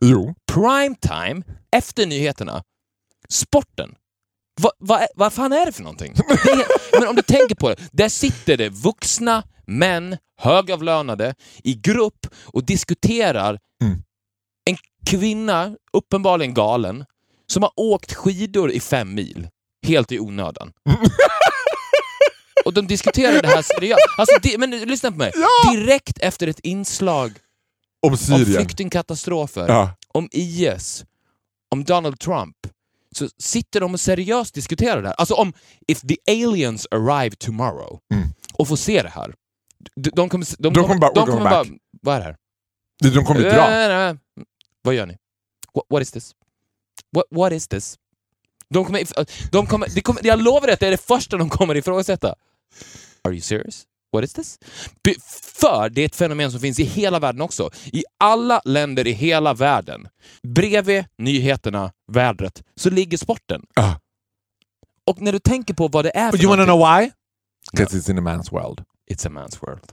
[0.05, 0.35] Jo.
[0.53, 1.43] Prime time
[1.77, 2.63] efter nyheterna.
[3.29, 3.95] Sporten.
[4.61, 6.15] Va, va, vad fan är det för någonting?
[6.45, 6.67] Det
[7.01, 7.77] men om du tänker på det.
[7.93, 11.35] Där sitter det vuxna män, högavlönade,
[11.65, 14.03] i grupp och diskuterar Mm.
[14.71, 14.77] en
[15.07, 17.05] kvinna, uppenbarligen galen,
[17.47, 19.49] som har åkt skidor i fem mil.
[19.87, 20.73] Helt i onödan.
[22.67, 24.01] Och de diskuterar det här seriöst.
[24.19, 25.33] Alltså, di- men lyssna på mig.
[25.73, 27.33] Direkt efter ett inslag
[28.03, 28.45] Om om Syrien.
[28.45, 29.91] flyktingkatastrofer, Ja.
[30.13, 31.05] om IS,
[31.71, 32.57] om Donald Trump,
[33.17, 35.15] så sitter de och seriöst diskuterar det här.
[35.19, 35.53] Alltså om
[35.89, 38.29] if the aliens arrive tomorrow Mm.
[38.55, 39.35] och får se det här.
[39.97, 41.65] De, de kommer, de, De kommer bara, de kommer bara,
[42.03, 42.37] vad är det här?
[43.15, 44.17] De kommer ju dra.
[44.83, 45.17] Vad gör ni?
[45.75, 46.33] What, what is this?
[47.13, 47.99] What, what is this?
[48.69, 49.05] De kommer,
[49.53, 52.35] de kommer, det kommer, jag lovar att det är det första de kommer ifrågasätta.
[53.25, 53.85] Are you serious?
[54.13, 54.59] What is this?
[55.61, 57.71] För det är ett fenomen som finns i hela världen också.
[57.93, 60.09] I alla länder i hela världen.
[60.43, 63.63] Bredvid nyheterna, vädret, så ligger sporten.
[63.75, 63.95] Ah.
[65.07, 67.11] Och när du tänker på vad det är för You wanna know why?
[67.73, 68.85] Because it's in a man's world.
[69.11, 69.93] It's a man's world.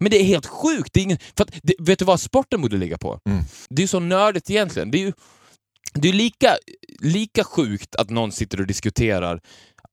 [0.00, 0.92] Men det är helt sjukt.
[0.92, 3.20] Det är ingen, för att, det, vet du vad sporten borde ligga på?
[3.28, 3.44] Mm.
[3.68, 4.90] Det är ju så nördigt egentligen.
[4.90, 5.12] Det är ju
[5.94, 6.56] det är lika,
[7.00, 9.40] lika sjukt att någon sitter och diskuterar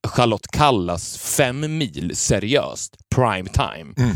[0.08, 3.94] Charlotte Kallas fem mil seriöst, prime time.
[3.98, 4.16] Mm.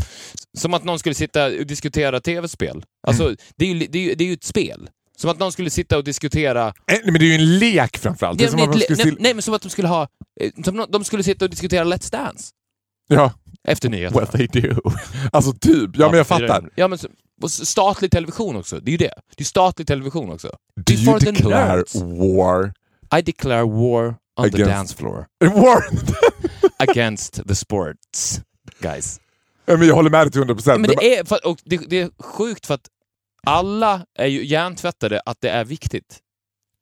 [0.58, 2.84] Som att någon skulle sitta och diskutera tv-spel.
[3.06, 3.36] Alltså, Mm.
[3.56, 4.88] det, är ju, det, är ju, det är ju ett spel.
[5.16, 6.66] Som att någon skulle sitta och diskutera...
[6.68, 8.40] Eh, Men det är ju en lek framförallt.
[8.40, 10.02] Ja, det- skulle nej, nej, men som att de skulle ha...
[10.40, 12.50] eh, Som de skulle sitta och diskutera Let's Dance.
[13.08, 13.32] Ja.
[13.68, 14.26] Efter nyheterna.
[14.32, 14.80] Well they do.
[15.32, 16.70] Alltså typ, ja, men jag fattar.
[16.74, 16.98] Ja, men
[17.48, 18.80] statlig television också.
[18.80, 19.12] Det är ju det.
[19.36, 20.48] Det är statlig television också.
[20.86, 21.84] Do är you declare
[22.36, 22.72] war?
[23.18, 25.26] I declare war on the Against- dance floor.
[26.78, 28.40] Against the sports,
[28.80, 29.20] guys.
[29.66, 30.80] Men jag håller med dig till 100 procent.
[30.80, 32.88] Men det är, och det, det är sjukt för att
[33.46, 36.18] alla är ju hjärntvättade att det är viktigt.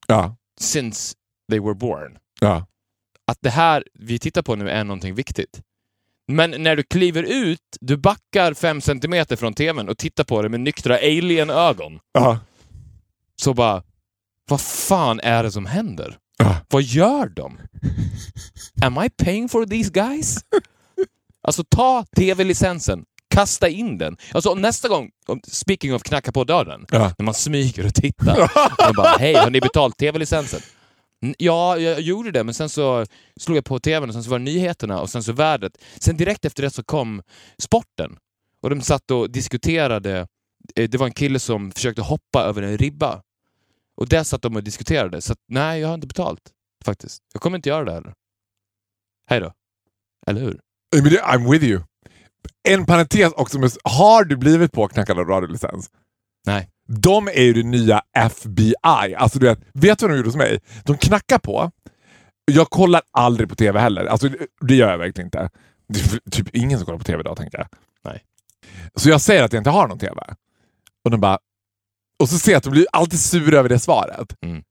[0.07, 1.15] Ja, Since
[1.51, 2.19] they were born.
[2.41, 2.67] ja.
[3.29, 5.61] Att det här vi tittar på nu är någonting viktigt.
[6.29, 10.49] Men när du kliver ut, du backar fem centimeter från tvn och tittar på det
[10.49, 11.99] med nyktra alien-ögon.
[12.13, 12.39] ja.
[13.37, 13.83] Så bara,
[14.49, 16.17] vad fan är det som händer?
[16.39, 16.57] Ja.
[16.69, 17.59] Vad gör de?
[18.83, 20.39] Am I paying for these guys?
[21.43, 24.17] Alltså ta tv-licensen, kasta in den.
[24.33, 25.11] Alltså nästa gång,
[25.47, 27.13] speaking of knacka på dörren, Ja.
[27.19, 28.41] när man smyger och tittar.
[28.89, 30.61] och bara, hej, har ni betalt tv-licensen?
[31.25, 33.07] "N- Ja, jag gjorde det, men sen så
[33.41, 35.73] slog jag på tvn och sen så var det nyheterna och sen så vädret.
[35.99, 37.23] Sen direkt efter det så kom
[37.59, 38.17] sporten.
[38.63, 40.27] Och de satt och diskuterade.
[40.77, 43.21] Eh, Det var en kille som försökte hoppa över en ribba.
[43.97, 45.21] Och där satt de och diskuterade.
[45.21, 46.41] Så att, nej, jag har inte betalt.
[46.85, 47.23] Faktiskt.
[47.33, 48.15] Jag kommer inte göra det heller.
[49.31, 49.53] Hej då.
[50.27, 50.61] Eller hur?
[50.91, 51.83] Det- I'm with you.
[52.69, 55.91] En parentes också, har du blivit påknackad av radiolicens?
[56.47, 56.69] Nej.
[56.89, 58.75] De är ju det nya FBI.
[59.17, 60.61] Alltså du vet, vet du vad de gjorde hos mig?
[60.85, 61.71] De knackar på.
[62.53, 64.05] Jag kollar aldrig på TV heller.
[64.07, 65.51] Alltså, det- det gör jag verkligen inte.
[65.89, 67.67] Det är typ ingen som kollar på TV idag tänkte jag.
[68.05, 68.25] Nej.
[68.95, 70.23] Så jag säger att jag inte har någon TV.
[71.05, 71.39] Och de bara...
[72.19, 74.37] Och så ser jag att de blir alltid sura över det svaret.
[74.43, 74.63] Mm.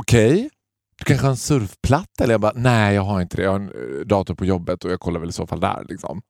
[0.00, 0.50] Okej,
[0.98, 2.24] du kanske har en surfplatta?
[2.24, 3.42] Eller jag bara, nej jag har inte det.
[3.42, 5.84] Jag har en eh, dator på jobbet och jag kollar väl i så fall där.
[5.88, 6.22] Liksom.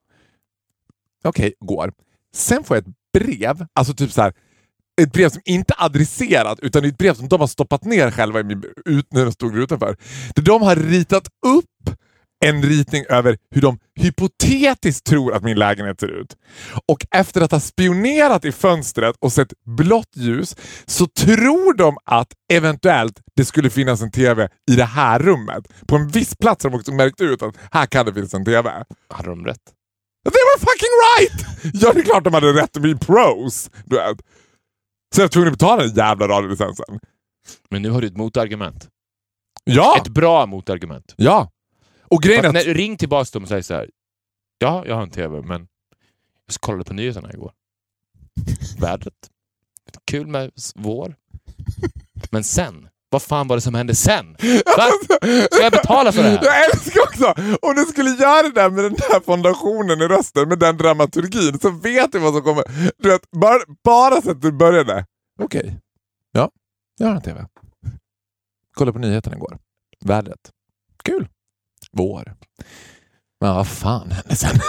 [1.24, 1.92] Okej, går.
[2.34, 4.32] Sen får jag ett brev, alltså typ så här,
[5.02, 8.40] ett brev som inte är adresserat utan ett brev som de har stoppat ner själva
[8.40, 9.96] i min, ut, när de stod utanför.
[10.34, 11.96] Där de har ritat upp
[12.44, 16.36] en ritning över hur de hypotetiskt tror att min lägenhet ser ut.
[16.88, 20.56] Och efter att ha spionerat i fönstret och sett blått ljus
[20.86, 25.68] så tror de att eventuellt det skulle finnas en TV i det här rummet.
[25.86, 28.44] På en viss plats har de också märkt ut att här kan det finnas en
[28.44, 28.84] TV.
[29.08, 29.62] Hade de rätt?
[30.24, 31.46] They were fucking right!
[31.82, 33.70] Ja, det är klart de hade rätt att bli pros.
[33.84, 34.18] Du vet.
[35.14, 37.00] Så jag var tvungen att betala den jävla radiolicensen.
[37.70, 38.88] Men nu har du ett motargument.
[39.64, 39.98] Ja!
[40.00, 41.14] Ett bra motargument.
[41.16, 41.50] Ja!
[42.08, 42.52] Och grejen att...
[42.52, 43.90] när, ring till dem och säg så här.
[44.58, 45.68] Ja, jag har en TV, men
[46.46, 47.52] jag kollade på nyheterna igår.
[48.80, 49.30] Vädret.
[50.04, 51.16] Kul med vår.
[52.30, 52.88] Men sen?
[53.08, 54.36] Vad fan var det som hände sen?
[54.76, 54.88] Va?
[55.50, 56.44] Ska jag betala för det här?
[56.44, 60.48] Jag älskar också, om du skulle göra det där med den där fondationen i rösten,
[60.48, 62.64] med den dramaturgin, så vet du vad som kommer.
[62.98, 65.06] Du vet, bara, bara så att du började.
[65.38, 65.80] Okej.
[66.32, 66.50] Ja,
[66.98, 67.46] jag har en TV.
[68.74, 69.58] Kolla på nyheterna igår.
[70.04, 70.50] Vädret.
[71.04, 71.28] Kul.
[71.96, 72.34] Vår.
[73.40, 74.60] Men vad fan hände sen?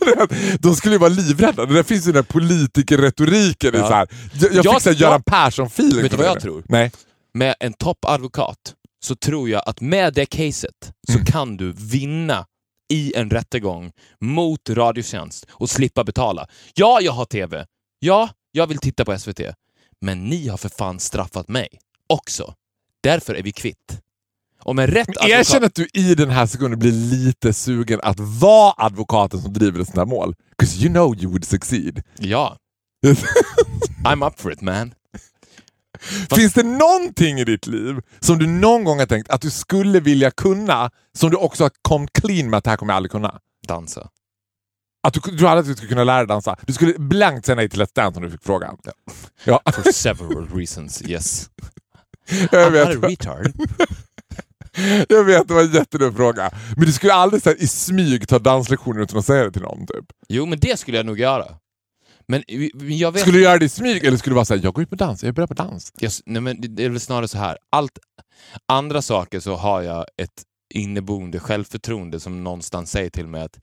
[0.60, 1.66] De skulle ju vara livrädda.
[1.66, 3.70] Det där finns ju den där politikerretoriken.
[3.74, 3.88] Ja.
[3.88, 4.08] Så här.
[4.40, 6.02] Jag, jag Jag- fick så här Göran Persson-feeling.
[6.02, 6.64] Vet du vad jag tror?
[6.68, 6.90] Nej.
[7.34, 8.74] Med en toppadvokat
[9.04, 11.24] så tror jag att med det caset så Mm.
[11.24, 12.46] kan du vinna
[12.92, 16.46] i en rättegång mot Radiotjänst och slippa betala.
[16.74, 17.66] Ja, jag har TV.
[17.98, 19.40] Ja, jag vill titta på SVT.
[20.00, 21.68] Men ni har för fan straffat mig
[22.06, 22.54] också.
[23.02, 24.00] Därför är vi kvitt.
[24.64, 25.30] Och med rätt advokat...
[25.30, 29.80] Erkänn att du i den här sekunden blir lite sugen att vara advokaten som driver
[29.80, 30.34] ett sånt här mål.
[30.58, 32.02] 'Cause you know you would succeed.
[32.18, 32.56] Ja.
[34.04, 34.94] I'm up for it man.
[36.36, 40.00] Finns det någonting i ditt liv som du någon gång har tänkt att du skulle
[40.00, 43.10] vilja kunna, som du också har kommit clean med att det här kommer jag aldrig
[43.10, 43.38] kunna?
[43.68, 44.08] Dansa.
[45.02, 46.56] Att du, du hade att du skulle kunna lära dig dansa.
[46.66, 48.76] Du skulle blankt säga nej till Let's Dance om du fick frågan.
[49.44, 51.50] Ja, For several reasons, yes.
[52.50, 53.52] jag I'm not a retard.
[55.08, 56.50] Jag vet, det var en jättedum fråga.
[56.76, 59.62] Men du skulle aldrig så här, i smyg ta danslektioner utan att säga det till
[59.62, 59.86] någon?
[59.86, 60.04] Typ.
[60.28, 61.44] Jo, men det skulle jag nog göra.
[62.28, 62.42] Men
[62.88, 63.22] jag vet...
[63.22, 64.96] Skulle du göra det i smyg eller skulle du vara såhär, jag går ut på
[64.96, 65.92] dans, jag är bra på dans?
[65.98, 67.58] Jag, nej, men det- är väl snarare så här.
[67.72, 67.98] Allt
[68.68, 70.42] andra saker så har jag ett
[70.74, 73.58] inneboende självförtroende som någonstans säger till mig att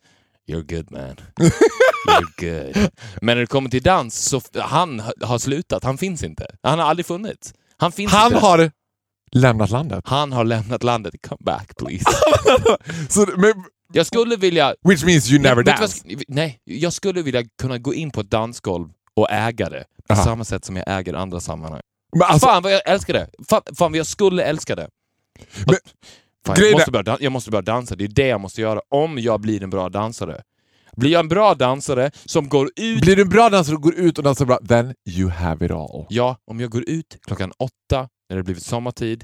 [0.52, 1.16] You're good man.
[1.40, 2.32] You're
[2.74, 2.90] good.
[3.22, 5.84] Men när det kommer till dans så han ha- har slutat.
[5.84, 6.48] Han finns inte.
[6.64, 7.54] Han har aldrig funnits.
[7.78, 8.46] Han finns Han inte.
[8.46, 8.72] har
[9.40, 10.02] lämnat landet.
[10.08, 11.14] Han har lämnat landet.
[11.28, 12.06] Come back please.
[13.10, 13.54] Så, men,
[13.94, 14.76] Jag skulle vilja...
[14.84, 16.02] which means you never Nej, vad dance.
[16.06, 19.84] jag sk- Nej, jag skulle vilja kunna gå in på ett dansgolv och äga det.
[20.08, 20.24] På Aha.
[20.24, 21.82] samma sätt som jag äger andra sammanhang.
[22.14, 23.30] Men alltså, Fan vad jag älskar det!
[23.50, 24.90] Fan, fan vad jag skulle älska det!
[25.66, 25.76] Men,
[26.46, 29.18] fan, jag, måste börja, jag måste börja dansa, det är det jag måste göra om
[29.20, 30.42] jag blir en bra dansare.
[30.96, 33.02] Blir jag en bra dansare som går ut...
[33.02, 35.72] blir du en bra dansare och går ut och dansar bra, then you have it
[35.72, 36.06] all.
[36.10, 39.24] Ja, om jag går ut klockan åtta, när det blivit sommartid,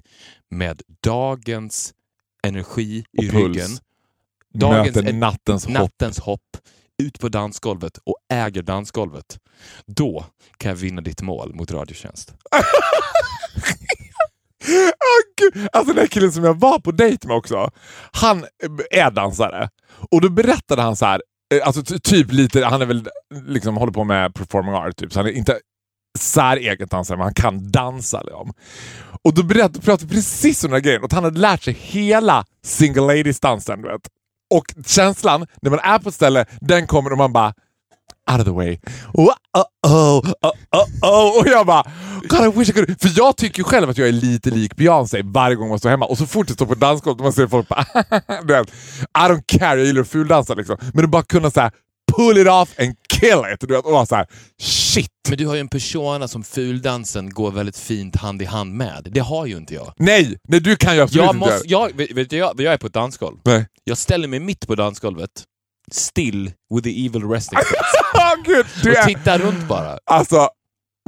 [0.51, 1.93] med dagens
[2.47, 3.33] energi i Och puls.
[3.57, 3.69] ryggen,
[4.53, 5.73] dagens Möter en- nattens hopp.
[5.73, 6.57] nattens hopp,
[7.03, 9.37] ut på dansgolvet och äger dansgolvet.
[9.87, 10.25] Då
[10.57, 12.33] kan jag vinna ditt mål mot Radiotjänst.
[15.37, 15.67] Gud.
[15.73, 17.71] Alltså den här killen som jag var på dejt med också,
[18.11, 18.45] han
[18.91, 19.69] är dansare.
[20.11, 21.21] Och då berättade han så här,
[21.53, 23.07] eh, alltså ty- typ lite, han är väl
[23.45, 25.59] liksom håller på med performing art, typ, så han är inte
[26.19, 28.21] säreget dansare, men han kan dansa.
[28.21, 28.53] Liksom.
[29.23, 31.63] Och då berättade, pratade vi precis om den här grejen, och att han hade lärt
[31.63, 33.81] sig hela single ladies-dansen.
[33.81, 34.01] Du vet.
[34.53, 37.53] Och känslan när man är på ett ställe, den kommer och man bara
[38.31, 38.79] out of the way.
[39.17, 41.39] Uh, oh, oh, oh, oh, oh, oh.
[41.39, 41.83] Och jag bara,
[42.27, 43.01] God I wish I could.
[43.01, 45.89] För jag tycker ju själv att jag är lite lik Beyoncé varje gång man står
[45.89, 46.05] hemma.
[46.05, 47.81] Och så fort jag står på dansgolvet och man ser folk bara,
[49.17, 50.77] I don't care, jag gillar att fuldansa liksom.
[50.93, 51.71] Men att bara kunna så här,
[52.11, 53.59] pull it off and kill it.
[53.59, 54.27] Du vet, och så här,
[54.59, 55.09] shit.
[55.29, 59.07] Men du har ju en persona som fuldansen går väldigt fint hand i hand med.
[59.11, 59.93] Det har ju inte jag.
[59.97, 62.77] Nej, nej du kan ju absolut Jag, inte måste, jag, vet, du, jag, jag är
[62.77, 63.37] på ett dansgolv.
[63.45, 63.67] Nej.
[63.83, 65.29] Jag ställer mig mitt på dansgolvet,
[65.91, 67.59] still with the evil resting
[68.45, 69.99] gud, du och är, tittar runt bara.
[70.05, 70.49] alltså,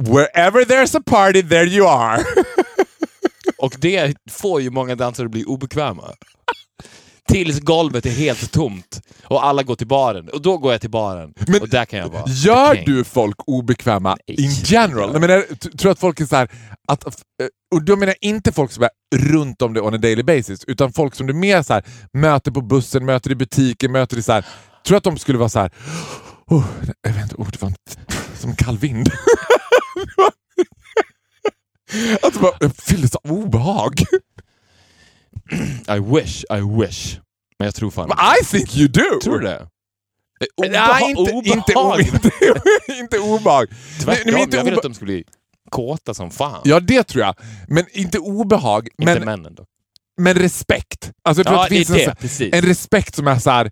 [0.02, 2.24] wherever there's a party, there you are.
[3.58, 6.04] Och det får ju många dansare att bli obekväma.
[7.28, 10.28] Tills golvet är helt tomt och alla går till baren.
[10.28, 11.34] Och då går jag till baren.
[11.46, 12.24] Men och där kan jag vara.
[12.26, 15.30] Gör du folk obekväma Nej, in general?
[15.30, 16.48] Jag t- tror att folk är så här,
[16.88, 17.12] att, eh,
[17.74, 20.64] och då menar jag inte folk som är runt om dig on a daily basis,
[20.66, 24.22] utan folk som du mer så här, möter på bussen, möter i butiken, möter i
[24.22, 24.46] så här,
[24.86, 25.70] tror att de skulle vara så här,
[26.46, 26.64] oh,
[27.02, 27.74] jag vet inte, oh, det var en,
[28.38, 29.08] som kall vind.
[32.22, 34.00] att de bara fylldes av obehag.
[35.88, 37.18] I wish, I wish.
[37.58, 39.20] Men jag tror fan I think you do!
[39.22, 39.68] Tror du det?
[40.64, 42.00] Eh, Nej, inte, inte, o- obehag.
[42.00, 42.30] inte,
[43.00, 43.66] inte obehag.
[44.04, 45.24] Tvärtom, Nej, inte jag vill att de ska bli
[45.70, 46.60] kåta som fan.
[46.64, 47.34] Ja, det tror jag.
[47.68, 49.64] Men inte obehag, Inte men, männen då.
[50.20, 51.12] men respekt.
[51.24, 52.54] Alltså, jag tror Ja, att det finns en, det, så- precis.
[52.54, 53.70] en respekt som är så här.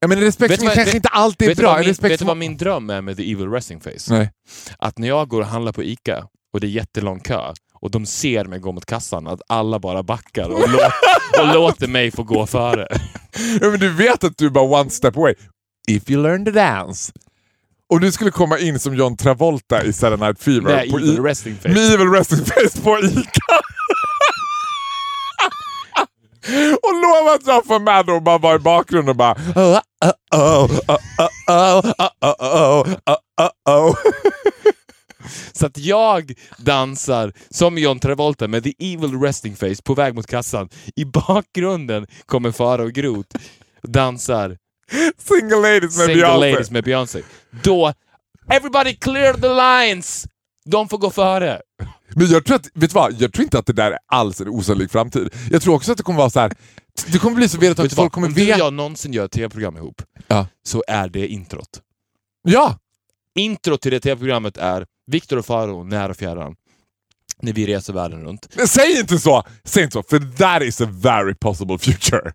[0.00, 1.78] Ja, men en respekt Vet som vad- kanske vet- inte alltid är bra.
[1.78, 2.26] En min, vet du som...
[2.26, 3.90] vad min dröm är med the evil resting face?
[4.08, 4.30] Nej.
[4.78, 7.52] Att när jag går och handlar på ICA och det är jättelång kö
[7.82, 10.90] och de ser mig gå mot kassan, att alla bara backar och, lå-
[11.40, 12.86] och låter mig få gå före.
[13.60, 15.34] Ja, men du vet att du är bara one step away.
[15.88, 17.12] If you learn to dance.
[17.90, 20.60] Och du skulle komma in som John Travolta i Saturday Night Fever.
[20.62, 21.68] Med på evil I- resting face.
[21.68, 23.58] med evil resting face på ICA.
[26.82, 29.36] och lova att jag får med och bara vara i bakgrunden och bara
[35.52, 40.26] så att jag dansar som John Travolta med the evil resting face på väg mot
[40.26, 40.68] kassan.
[40.96, 43.36] I bakgrunden kommer Farao Groth
[43.82, 44.56] dansar
[45.18, 47.18] Single ladies med Single Beyoncé.
[47.18, 47.62] Ladies.
[47.62, 47.92] Då,
[48.50, 50.26] everybody clear the lines!
[50.64, 51.60] De får gå före.
[52.14, 53.12] Men jag tror, att, vet du vad?
[53.20, 55.34] jag tror inte att det där är alls en osannolik framtid.
[55.50, 56.52] Jag tror också att det kommer vara så här.
[57.06, 58.40] Det kommer bli så vedertaget att folk kommer veta...
[58.40, 60.46] Om du och jag någonsin gör ett tv-program ihop, ja.
[60.62, 61.80] så är det introt.
[62.42, 62.78] Ja!
[63.34, 66.56] Intro till det tv-programmet är Viktor och Faro nära och fjärran.
[67.40, 68.48] När vi reser världen runt.
[68.56, 69.42] Men säg inte så!
[69.64, 72.32] Säg inte så, för that is a very possible future.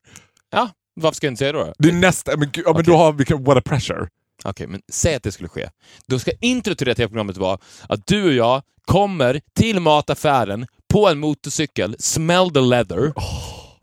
[0.52, 1.74] Ja, varför ska jag inte säga då?
[1.78, 2.38] Det är nästa...
[2.38, 2.94] Men, gud, ja, men Okej.
[2.94, 3.44] då har vi...
[3.44, 4.08] What a pressure.
[4.44, 5.70] Okej, men säg att det skulle ske.
[6.08, 7.58] Då ska intro till det tv-programmet vara
[7.90, 13.14] att du och jag kommer till mataffären på en motorcykel, smell the leather,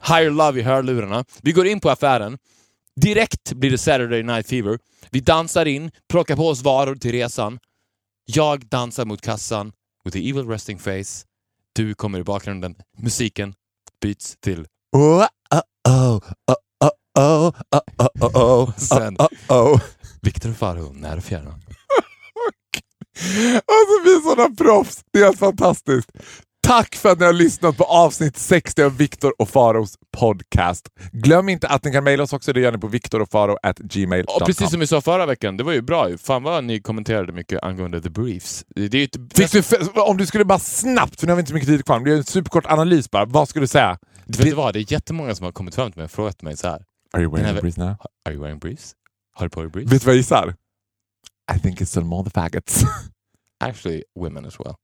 [0.08, 1.24] higher love i hörlurarna.
[1.42, 2.38] Vi går in på affären,
[3.00, 4.78] direkt blir det Saturday Night Fever.
[5.10, 7.58] Vi dansar in, plockar på oss varor till resan.
[8.26, 9.72] Jag dansar mot kassan
[10.04, 11.24] with the evil resting face.
[11.72, 12.74] Du kommer i bakgrunden.
[12.98, 13.54] Musiken
[14.00, 16.56] byts till Oh, oh, oh, oh,
[17.18, 19.28] oh, oh, oh, oh, oh, Sen- oh,
[19.72, 19.80] oh.
[20.22, 21.60] Viktor och Farao när och fjärran.
[23.54, 25.04] Alltså vi är sådana proffs.
[25.12, 26.10] Det är helt fantastiskt.
[26.64, 30.88] Tack för att ni har lyssnat på avsnitt 60 av Viktor och Faros podcast.
[31.12, 32.52] Glöm inte att ni kan mejla oss också.
[32.52, 34.34] Det gör ni på viktorofaro.gmail.com.
[34.40, 36.18] Och precis som vi sa förra veckan, det var ju bra ju.
[36.18, 38.64] Fan vad ni kommenterade mycket angående the briefs.
[38.74, 38.88] Det är
[39.52, 41.84] du, f- om du skulle bara snabbt, för nu har vi inte så mycket tid
[41.84, 43.24] kvar, men det är en superkort analys bara.
[43.24, 43.98] Vad skulle du säga?
[44.26, 46.56] Vet du vad, det är jättemånga som har kommit fram till mig och frågat mig
[46.56, 46.82] så här.
[47.12, 47.88] Are you wearing a briefs now?
[48.28, 48.92] Are you wearing briefs?
[49.34, 49.92] Har du på dig briefs?
[49.92, 50.54] Vet du vad jag gissar?
[51.56, 52.82] I think it's some more the faggots.
[53.64, 54.74] Actually, women as well.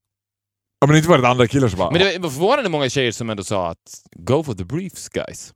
[0.81, 1.91] Ja, men inte var det andra killar som bara...
[1.91, 3.79] Men det var förvånande många tjejer som ändå sa att
[4.17, 5.53] go for the briefs guys.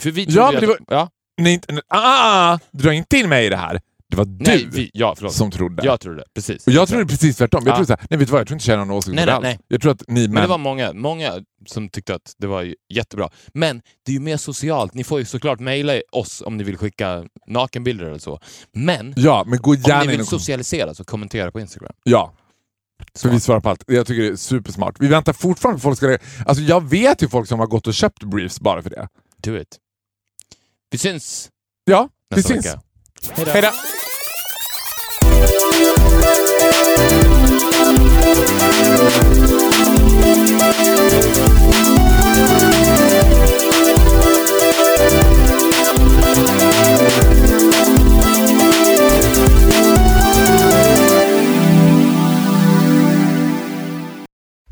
[0.00, 1.10] För vi Ja, trodde men det att- ja,
[1.40, 3.80] Nej, nej, ah, ah, ah, du drar inte in mig i det här.
[4.10, 5.84] Det var nej, du vi, ja som trodde.
[5.84, 6.66] Jag trodde precis.
[6.66, 7.62] Och jag är precis tvärtom.
[7.66, 7.76] Jag Ja.
[7.76, 9.14] tror så här, nej vet du vad, jag tror inte jag känner någon åsikt om
[9.16, 9.42] Nej, det nej, alls.
[9.44, 9.58] nej.
[9.68, 10.42] Jag tror att ni Men män...
[10.42, 11.32] det var många, många
[11.66, 13.30] som tyckte att det var jättebra.
[13.54, 14.94] Men det är ju mer socialt.
[14.94, 18.40] Ni får ju såklart mejla oss om ni vill skicka nakenbilder eller så.
[18.72, 20.26] Men Ja, men gå om gärna ni in vill och...
[20.26, 21.92] socialisera så kommentera på Instagram.
[22.04, 22.32] Ja.
[23.14, 23.84] Så vi svarar på allt.
[23.86, 24.96] Jag tycker det är supersmart.
[24.98, 26.18] Vi väntar fortfarande på folk ska...
[26.46, 29.08] Alltså jag vet ju folk som har gått och köpt briefs bara för det.
[29.42, 29.78] Do it.
[30.90, 31.50] Vi syns!
[31.84, 32.66] Ja, vi syns.
[32.66, 32.80] Vecka.
[33.30, 33.50] Hejdå.
[33.50, 33.68] Hejdå.
[42.50, 43.03] Hejdå.